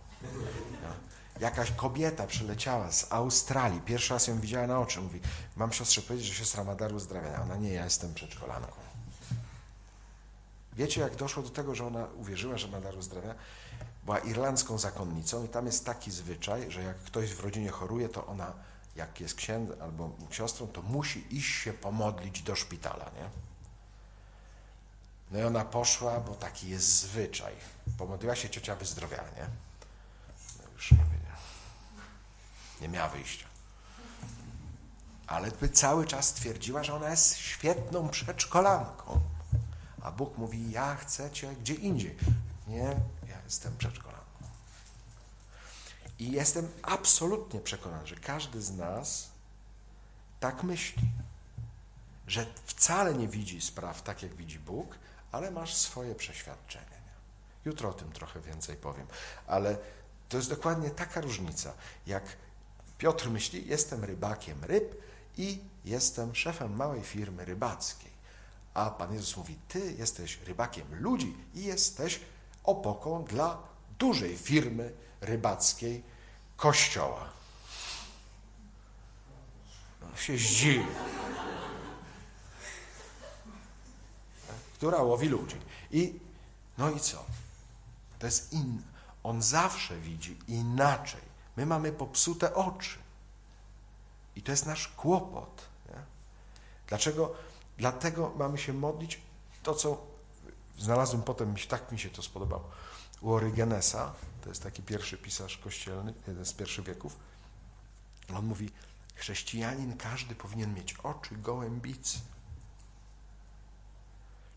[0.82, 1.40] Ja.
[1.40, 5.20] Jakaś kobieta przyleciała z Australii, pierwszy raz ją widziała na oczy, mówi,
[5.56, 7.42] mam siostrze powiedzieć, że siostra ma dar uzdrawiania.
[7.42, 8.72] Ona, nie, ja jestem przedszkolanką.
[10.76, 13.34] Wiecie, jak doszło do tego, że ona uwierzyła, że ma dar uzdrawiania?
[14.04, 18.26] Była irlandzką zakonnicą i tam jest taki zwyczaj, że jak ktoś w rodzinie choruje, to
[18.26, 18.52] ona,
[18.96, 23.28] jak jest księdzem albo siostrą, to musi iść się pomodlić do szpitala, nie?
[25.30, 27.54] No i ona poszła, bo taki jest zwyczaj.
[27.98, 29.46] Pomodliła się, ciocia wyzdrowiała, nie?
[30.58, 30.98] No już nie,
[32.80, 33.46] nie miała wyjścia.
[35.26, 39.20] Ale by cały czas twierdziła, że ona jest świetną przedszkolanką.
[40.04, 42.16] A Bóg mówi, ja chcę cię gdzie indziej.
[42.68, 42.96] Nie,
[43.28, 44.24] ja jestem przedszkolanką.
[46.18, 49.28] I jestem absolutnie przekonany, że każdy z nas
[50.40, 51.02] tak myśli.
[52.26, 54.98] Że wcale nie widzi spraw tak, jak widzi Bóg,
[55.32, 56.86] ale masz swoje przeświadczenie.
[56.90, 57.14] Nie?
[57.64, 59.06] Jutro o tym trochę więcej powiem.
[59.46, 59.76] Ale
[60.28, 61.72] to jest dokładnie taka różnica,
[62.06, 62.24] jak
[62.98, 65.02] Piotr myśli, jestem rybakiem ryb
[65.36, 68.13] i jestem szefem małej firmy rybackiej.
[68.74, 72.20] A Pan Jezus mówi, ty jesteś rybakiem ludzi i jesteś
[72.64, 73.58] opoką dla
[73.98, 76.02] dużej firmy rybackiej
[76.56, 77.30] Kościoła.
[80.00, 80.86] No, się zdziwi.
[84.74, 85.56] Która łowi ludzi.
[85.90, 86.20] I
[86.78, 87.24] no i co?
[88.18, 88.82] To jest in.
[89.22, 91.20] On zawsze widzi inaczej.
[91.56, 92.98] My mamy popsute oczy.
[94.36, 95.68] I to jest nasz kłopot.
[95.88, 96.02] Nie?
[96.86, 97.34] Dlaczego?
[97.78, 99.20] Dlatego mamy się modlić
[99.62, 100.06] to, co
[100.78, 102.70] znalazłem potem, tak mi się to spodobało,
[103.20, 107.16] u Orygenesa, to jest taki pierwszy pisarz kościelny, jeden z pierwszych wieków.
[108.34, 108.70] On mówi,
[109.14, 112.18] chrześcijanin każdy powinien mieć oczy gołębicy.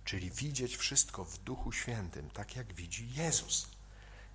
[0.06, 3.68] Czyli widzieć wszystko w Duchu Świętym, tak jak widzi Jezus.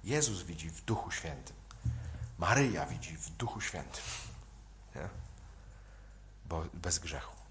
[0.05, 1.57] Jezus widzi w Duchu Świętym.
[2.39, 4.03] Maryja widzi w Duchu Świętym.
[4.95, 5.09] Nie?
[6.45, 7.41] Bo bez grzechu.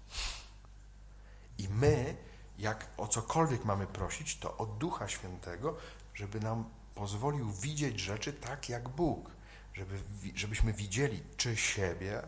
[1.58, 2.16] I my,
[2.58, 5.76] jak o cokolwiek mamy prosić, to od Ducha Świętego,
[6.14, 9.30] żeby nam pozwolił widzieć rzeczy tak jak Bóg.
[9.74, 10.02] Żeby,
[10.34, 12.22] żebyśmy widzieli czy siebie,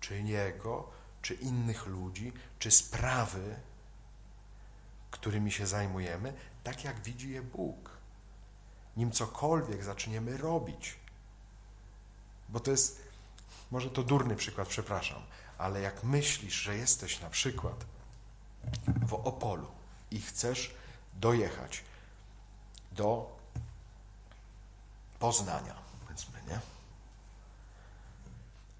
[0.00, 0.90] czy Niego,
[1.22, 3.56] czy innych ludzi, czy sprawy,
[5.10, 6.32] którymi się zajmujemy,
[6.64, 7.90] tak jak widzi je Bóg.
[8.96, 10.96] Nim cokolwiek zaczniemy robić.
[12.48, 13.02] Bo to jest,
[13.70, 15.22] może to durny przykład, przepraszam,
[15.58, 17.84] ale jak myślisz, że jesteś na przykład
[19.06, 19.66] w Opolu
[20.10, 20.74] i chcesz
[21.14, 21.82] dojechać
[22.92, 23.36] do
[25.18, 26.60] Poznania, powiedzmy, nie?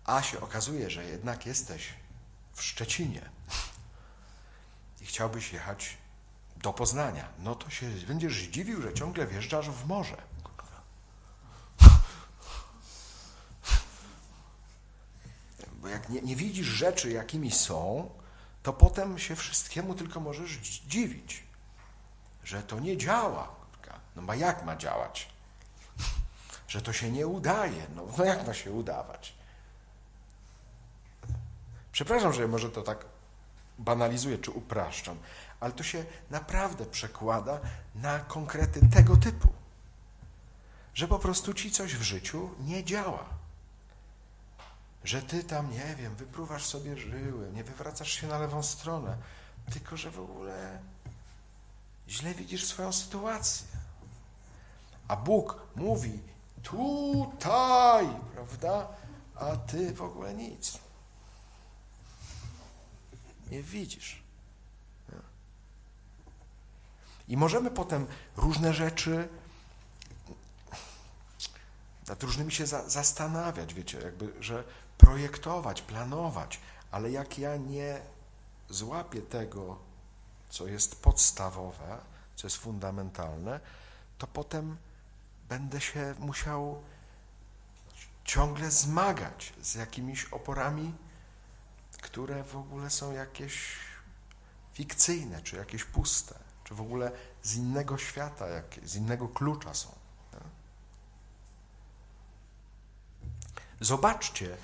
[0.05, 1.95] A się okazuje, że jednak jesteś
[2.53, 3.31] w Szczecinie
[5.01, 5.97] i chciałbyś jechać
[6.57, 10.17] do Poznania, no to się będziesz zdziwił, że ciągle wjeżdżasz w morze.
[15.73, 18.11] Bo jak nie, nie widzisz rzeczy, jakimi są,
[18.65, 20.51] to potem się wszystkiemu tylko możesz
[20.87, 21.43] dziwić,
[22.45, 23.49] że to nie działa.
[24.17, 25.29] No bo jak ma działać?
[26.69, 27.87] Że to się nie udaje.
[27.97, 29.35] No, no jak ma się udawać?
[31.93, 33.05] Przepraszam, że może to tak
[33.79, 35.19] banalizuję czy upraszczam,
[35.61, 37.61] ale to się naprawdę przekłada
[37.95, 39.49] na konkrety tego typu.
[40.95, 43.25] Że po prostu ci coś w życiu nie działa.
[45.05, 49.17] Że ty tam, nie wiem, wypruwasz sobie żyły, nie wywracasz się na lewą stronę,
[49.73, 50.79] tylko że w ogóle
[52.09, 53.67] źle widzisz swoją sytuację.
[55.09, 56.21] A Bóg mówi
[56.63, 58.89] tutaj, prawda?
[59.35, 60.79] A ty w ogóle nic.
[63.51, 64.23] Nie widzisz.
[67.29, 69.29] I możemy potem różne rzeczy
[72.09, 74.65] nad różnymi się za, zastanawiać, wiecie, jakby, że
[74.99, 78.01] projektować, planować, ale jak ja nie
[78.69, 79.79] złapię tego,
[80.49, 81.99] co jest podstawowe,
[82.37, 83.61] co jest fundamentalne,
[84.19, 84.77] to potem
[85.49, 86.83] będę się musiał
[88.25, 90.95] ciągle zmagać z jakimiś oporami,
[92.03, 93.77] które w ogóle są jakieś
[94.73, 96.35] fikcyjne, czy jakieś puste,
[96.65, 98.47] czy w ogóle z innego świata,
[98.85, 99.89] z innego klucza są.
[103.81, 104.57] Zobaczcie,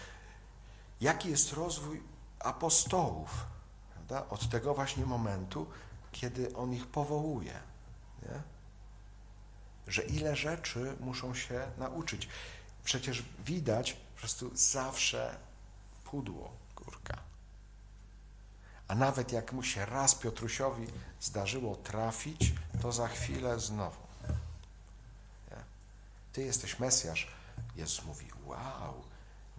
[1.01, 2.03] jaki jest rozwój
[2.39, 3.47] apostołów,
[3.95, 4.29] prawda?
[4.29, 5.67] od tego właśnie momentu,
[6.13, 7.61] kiedy on ich powołuje.
[8.23, 8.43] Nie?
[9.87, 12.29] Że ile rzeczy muszą się nauczyć.
[12.85, 15.37] Przecież widać po prostu zawsze
[16.05, 17.19] pudło, górka.
[18.89, 20.87] A nawet jak mu się raz Piotrusiowi
[21.21, 24.01] zdarzyło trafić, to za chwilę znowu.
[25.51, 25.57] Nie?
[26.33, 27.29] Ty jesteś Mesjasz.
[27.77, 29.05] Jezus mówi, wow,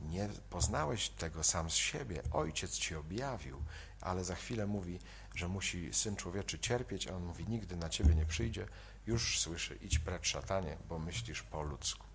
[0.02, 3.64] nie poznałeś tego sam z siebie, Ojciec ci objawił,
[4.02, 4.99] ale za chwilę mówi,
[5.36, 8.68] że musi Syn Człowieczy cierpieć, a on mówi, nigdy na ciebie nie przyjdzie.
[9.08, 12.06] Już słyszy, idź precz szatanie, bo myślisz po ludzku.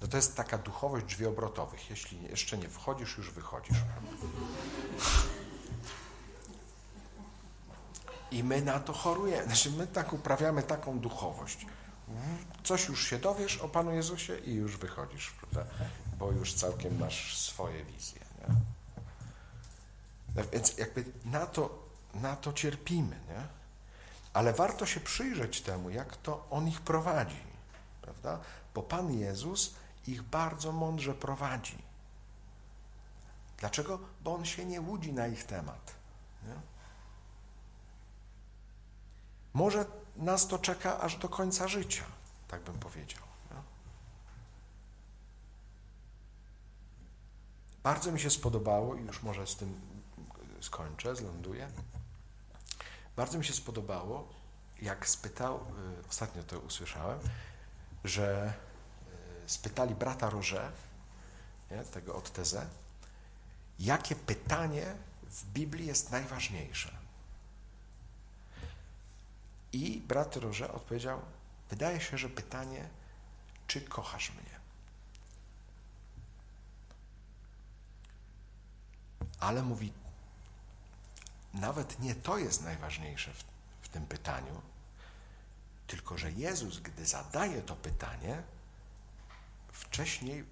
[0.00, 1.90] No to jest taka duchowość drzwi obrotowych.
[1.90, 3.76] Jeśli jeszcze nie wchodzisz, już wychodzisz.
[8.30, 9.44] I my na to chorujemy.
[9.44, 11.66] Znaczy my tak uprawiamy taką duchowość.
[12.64, 15.72] Coś już się dowiesz o Panu Jezusie i już wychodzisz, prawda?
[16.18, 18.20] Bo już całkiem masz swoje wizje.
[18.38, 18.54] Nie?
[20.52, 23.46] Więc jakby na to, na to cierpimy, nie?
[24.32, 27.42] Ale warto się przyjrzeć temu, jak to On ich prowadzi,
[28.02, 28.38] prawda?
[28.74, 29.74] Bo Pan Jezus
[30.06, 31.78] ich bardzo mądrze prowadzi.
[33.58, 33.98] Dlaczego?
[34.24, 35.94] Bo On się nie łudzi na ich temat.
[36.42, 36.54] Nie?
[39.54, 39.84] Może
[40.16, 42.04] nas to czeka aż do końca życia,
[42.48, 43.22] tak bym powiedział.
[43.50, 43.56] Nie?
[47.82, 49.80] Bardzo mi się spodobało, i już może z tym
[50.60, 51.68] skończę, zląduję.
[53.16, 54.28] Bardzo mi się spodobało,
[54.82, 57.18] jak spytał, y, ostatnio to usłyszałem,
[58.04, 58.52] że
[59.46, 60.72] y, spytali brata Roże,
[61.92, 62.66] tego od Teze,
[63.78, 67.01] jakie pytanie w Biblii jest najważniejsze.
[69.72, 71.20] I brat Roże odpowiedział,
[71.70, 72.88] wydaje się, że pytanie,
[73.66, 74.60] czy kochasz mnie?
[79.40, 79.92] Ale mówi,
[81.54, 83.44] nawet nie to jest najważniejsze w,
[83.82, 84.62] w tym pytaniu,
[85.86, 88.42] tylko że Jezus, gdy zadaje to pytanie,
[89.72, 90.44] wcześniej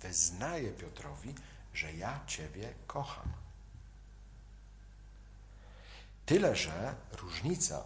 [0.00, 1.34] wyznaje Piotrowi,
[1.74, 3.32] że ja Ciebie kocham.
[6.26, 7.84] Tyle, że różnica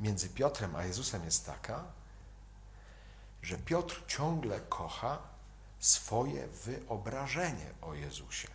[0.00, 1.84] między Piotrem a Jezusem jest taka,
[3.42, 5.18] że Piotr ciągle kocha
[5.78, 8.48] swoje wyobrażenie o Jezusie.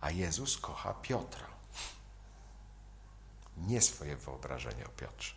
[0.00, 1.46] A Jezus kocha Piotra.
[3.56, 5.34] Nie swoje wyobrażenie o Piotrze.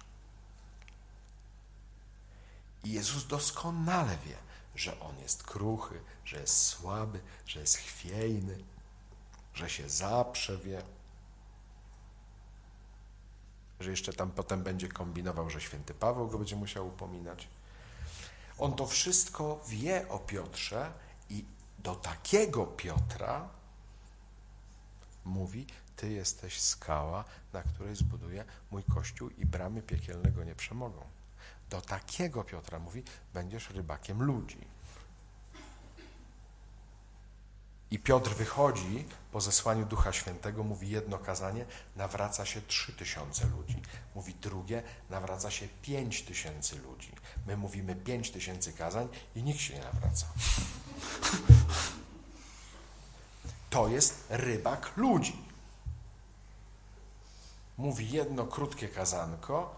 [2.84, 4.38] I Jezus doskonale wie,
[4.76, 8.64] że on jest kruchy, że jest słaby, że jest chwiejny,
[9.54, 10.82] że się zaprzewie,
[13.84, 17.48] że jeszcze tam potem będzie kombinował, że święty Paweł go będzie musiał upominać.
[18.58, 20.92] On to wszystko wie o Piotrze
[21.30, 21.46] i
[21.80, 23.50] do takiego Piotra
[25.26, 25.66] mówi:
[25.96, 27.24] Ty jesteś skała,
[27.54, 31.02] na której zbuduję mój kościół i bramy piekielnego nie przemogą.
[31.70, 33.04] Do takiego Piotra mówi:
[33.34, 34.68] Będziesz rybakiem ludzi.
[37.94, 41.66] I Piotr wychodzi po zesłaniu Ducha Świętego, mówi jedno kazanie,
[41.96, 43.82] nawraca się trzy tysiące ludzi.
[44.16, 47.12] Mówi drugie, nawraca się pięć tysięcy ludzi.
[47.48, 50.26] My mówimy pięć tysięcy kazań i nikt się nie nawraca.
[53.70, 55.46] To jest rybak ludzi.
[57.78, 59.76] Mówi jedno krótkie kazanko,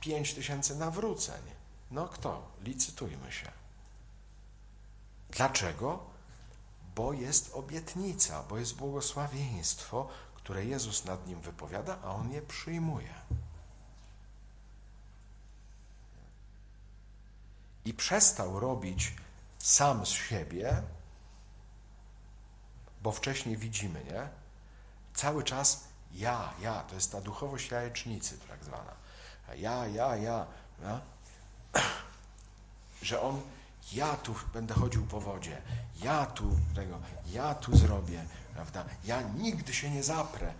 [0.00, 1.42] pięć tysięcy nawróceń.
[1.90, 2.42] No kto?
[2.62, 3.52] Licytujmy się.
[5.30, 6.17] Dlaczego?
[6.98, 13.14] Bo jest obietnica, bo jest błogosławieństwo, które Jezus nad nim wypowiada, a on je przyjmuje.
[17.84, 19.14] I przestał robić
[19.58, 20.82] sam z siebie,
[23.02, 24.28] bo wcześniej widzimy, nie?
[25.14, 28.94] Cały czas ja, ja, to jest ta duchowość jajecznicy tak zwana.
[29.56, 30.46] Ja, ja, ja,
[30.82, 31.00] ja.
[33.02, 33.42] Że on,
[33.92, 35.62] ja tu będę chodził po wodzie,
[36.02, 36.98] ja tu tego,
[37.32, 38.24] ja tu zrobię,
[38.54, 38.84] prawda?
[39.04, 40.54] Ja nigdy się nie zaprę.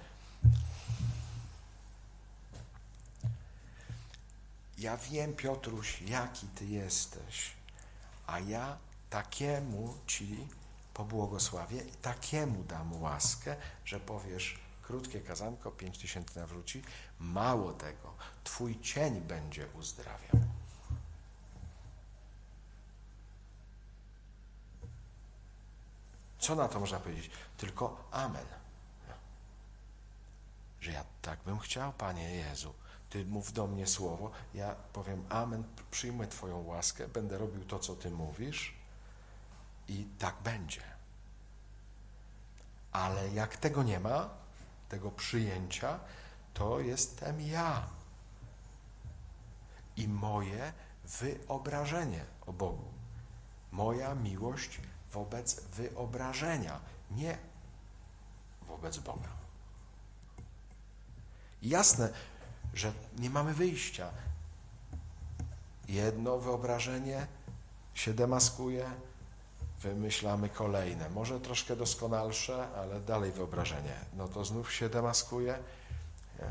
[4.78, 7.52] Ja wiem, Piotruś, jaki ty jesteś,
[8.26, 8.76] a ja
[9.10, 10.46] takiemu ci
[10.94, 16.82] pobłogosławię i takiemu dam łaskę, że powiesz, krótkie kazanko, pięć tysięcy nawróci,
[17.20, 18.14] mało tego,
[18.44, 20.57] twój cień będzie uzdrawiał.
[26.39, 27.30] Co na to można powiedzieć?
[27.57, 28.47] Tylko amen.
[30.80, 32.74] Że ja tak bym chciał, Panie Jezu.
[33.11, 37.97] Ty mów do mnie słowo, ja powiem amen, przyjmę Twoją łaskę, będę robił to, co
[37.97, 38.74] Ty mówisz
[39.89, 40.82] i tak będzie.
[42.93, 44.28] Ale jak tego nie ma,
[44.89, 46.01] tego przyjęcia,
[46.55, 47.82] to jestem ja.
[49.97, 50.72] I moje
[51.05, 52.93] wyobrażenie o Bogu.
[53.72, 54.80] Moja miłość
[55.12, 56.80] wobec wyobrażenia,
[57.11, 57.38] nie
[58.68, 59.28] wobec Boga.
[61.62, 62.12] Jasne,
[62.74, 64.11] że nie mamy wyjścia.
[65.88, 67.26] Jedno wyobrażenie
[67.94, 68.90] się demaskuje,
[69.80, 71.11] wymyślamy kolejne.
[71.11, 73.94] Może troszkę doskonalsze, ale dalej wyobrażenie.
[74.16, 75.59] No to znów się demaskuje.
[76.38, 76.50] Nie.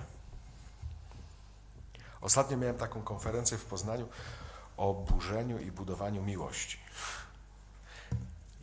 [2.22, 4.08] Ostatnio miałem taką konferencję w Poznaniu
[4.78, 6.78] o burzeniu i budowaniu miłości.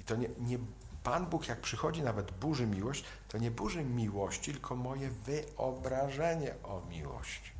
[0.05, 0.59] I to nie, nie
[1.05, 6.80] Pan Bóg, jak przychodzi, nawet burzy miłość, to nie burzy miłości, tylko moje wyobrażenie o
[6.80, 7.52] miłości.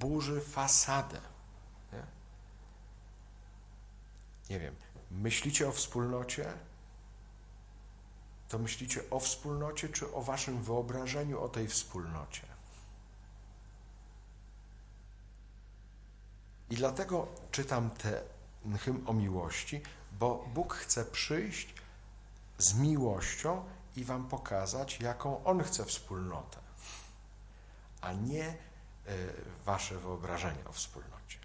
[0.00, 1.20] Burzy fasadę.
[1.92, 2.02] Nie?
[4.50, 4.76] nie wiem,
[5.10, 6.52] myślicie o wspólnocie?
[8.48, 12.46] To myślicie o wspólnocie, czy o waszym wyobrażeniu o tej wspólnocie?
[16.70, 18.31] I dlatego czytam ten
[18.78, 19.82] hymn o miłości,
[20.18, 21.74] bo Bóg chce przyjść
[22.58, 23.64] z miłością
[23.96, 26.58] i wam pokazać, jaką On chce wspólnotę,
[28.00, 28.54] a nie y,
[29.64, 31.38] wasze wyobrażenie o wspólnocie.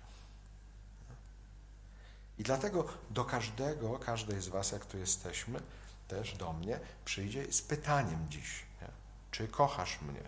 [2.38, 5.60] I dlatego do każdego, każdej z was, jak tu jesteśmy,
[6.08, 8.88] też do mnie, przyjdzie z pytaniem dziś, nie?
[9.32, 10.24] czy kochasz mnie?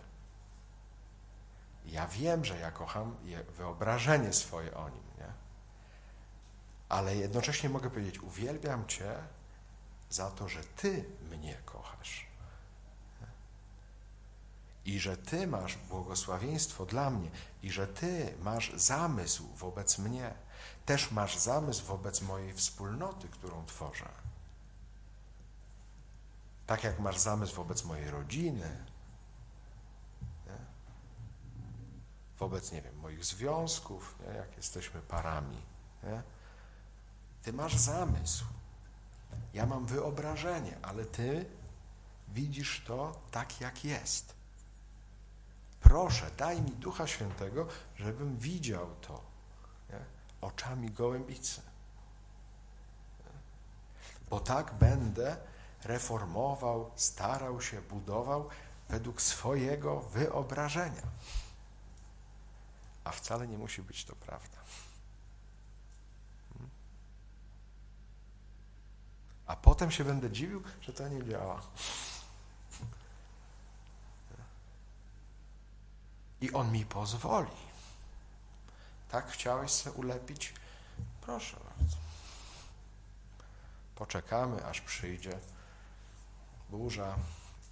[1.86, 3.16] Ja wiem, że ja kocham
[3.56, 5.09] wyobrażenie swoje o nim?
[6.90, 9.16] Ale jednocześnie mogę powiedzieć: Uwielbiam Cię
[10.10, 12.26] za to, że Ty mnie kochasz.
[14.84, 17.30] I że Ty masz błogosławieństwo dla mnie,
[17.62, 20.34] i że Ty masz zamysł wobec mnie,
[20.86, 24.08] też masz zamysł wobec mojej wspólnoty, którą tworzę.
[26.66, 28.84] Tak jak masz zamysł wobec mojej rodziny,
[32.38, 34.34] wobec, nie wiem, moich związków, nie?
[34.34, 35.62] jak jesteśmy parami.
[36.02, 36.22] Nie?
[37.42, 38.44] Ty masz zamysł.
[39.54, 41.46] Ja mam wyobrażenie, ale ty
[42.28, 44.34] widzisz to tak, jak jest.
[45.80, 47.66] Proszę, daj mi Ducha Świętego,
[47.96, 49.20] żebym widział to
[49.90, 50.04] nie?
[50.40, 51.60] oczami gołębicy.
[54.30, 55.36] Bo tak będę
[55.84, 58.48] reformował, starał się, budował
[58.88, 61.02] według swojego wyobrażenia.
[63.04, 64.58] A wcale nie musi być to prawda.
[69.50, 71.62] A potem się będę dziwił, że to nie działa.
[76.40, 77.50] I on mi pozwoli.
[79.08, 80.54] Tak chciałeś sobie ulepić?
[81.20, 81.96] Proszę bardzo.
[83.94, 85.38] Poczekamy, aż przyjdzie
[86.68, 87.16] burza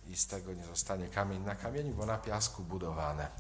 [0.07, 3.31] i z tego nie zostanie kamień na kamieniu, bo na piasku budowane.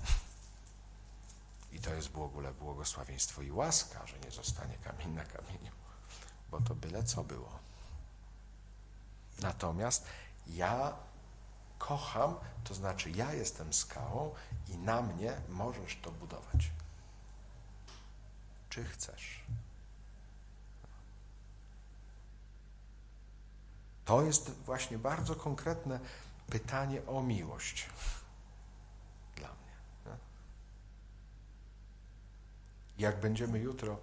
[1.72, 5.72] I to jest w ogóle błogosławieństwo i łaska, że nie zostanie kamień na kamieniu,
[6.51, 7.67] bo to byle co było.
[9.43, 10.07] Natomiast
[10.47, 10.97] ja
[11.78, 12.34] kocham,
[12.64, 14.34] to znaczy ja jestem skałą
[14.68, 16.70] i na mnie możesz to budować.
[18.68, 19.45] Czy chcesz?
[24.05, 26.01] To jest właśnie bardzo konkretne
[26.51, 27.86] pytanie o miłość
[29.36, 29.76] dla mnie.
[30.07, 30.18] Nie?
[32.99, 33.99] Jak będziemy jutro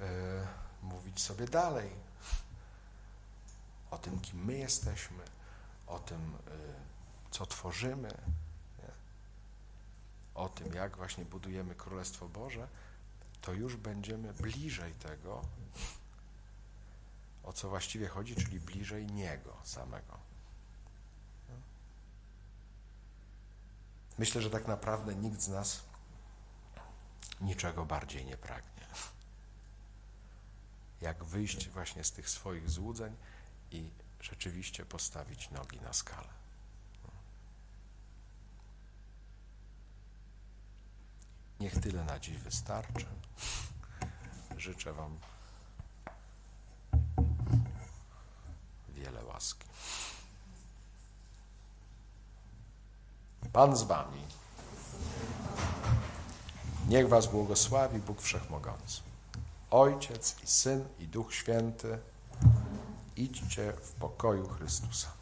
[0.00, 0.46] e,
[0.82, 1.90] mówić sobie dalej,
[3.92, 5.24] o tym, kim my jesteśmy,
[5.86, 6.38] o tym, y,
[7.30, 8.08] co tworzymy,
[8.78, 8.88] nie?
[10.34, 12.68] o tym, jak właśnie budujemy Królestwo Boże,
[13.40, 15.42] to już będziemy bliżej tego,
[17.42, 20.18] o co właściwie chodzi, czyli bliżej Niego samego.
[24.18, 25.82] Myślę, że tak naprawdę nikt z nas
[27.40, 28.86] niczego bardziej nie pragnie.
[31.00, 33.16] Jak wyjść właśnie z tych swoich złudzeń
[33.72, 36.28] i rzeczywiście postawić nogi na skalę.
[41.60, 43.06] Niech tyle na dziś wystarczy.
[44.56, 45.18] Życzę Wam
[48.88, 49.66] wiele łaski.
[53.52, 54.22] Pan z Wami.
[56.88, 59.02] Niech Was błogosławi Bóg Wszechmogący.
[59.70, 61.98] Ojciec i Syn i Duch Święty.
[63.16, 65.21] Idźcie w pokoju Chrystusa.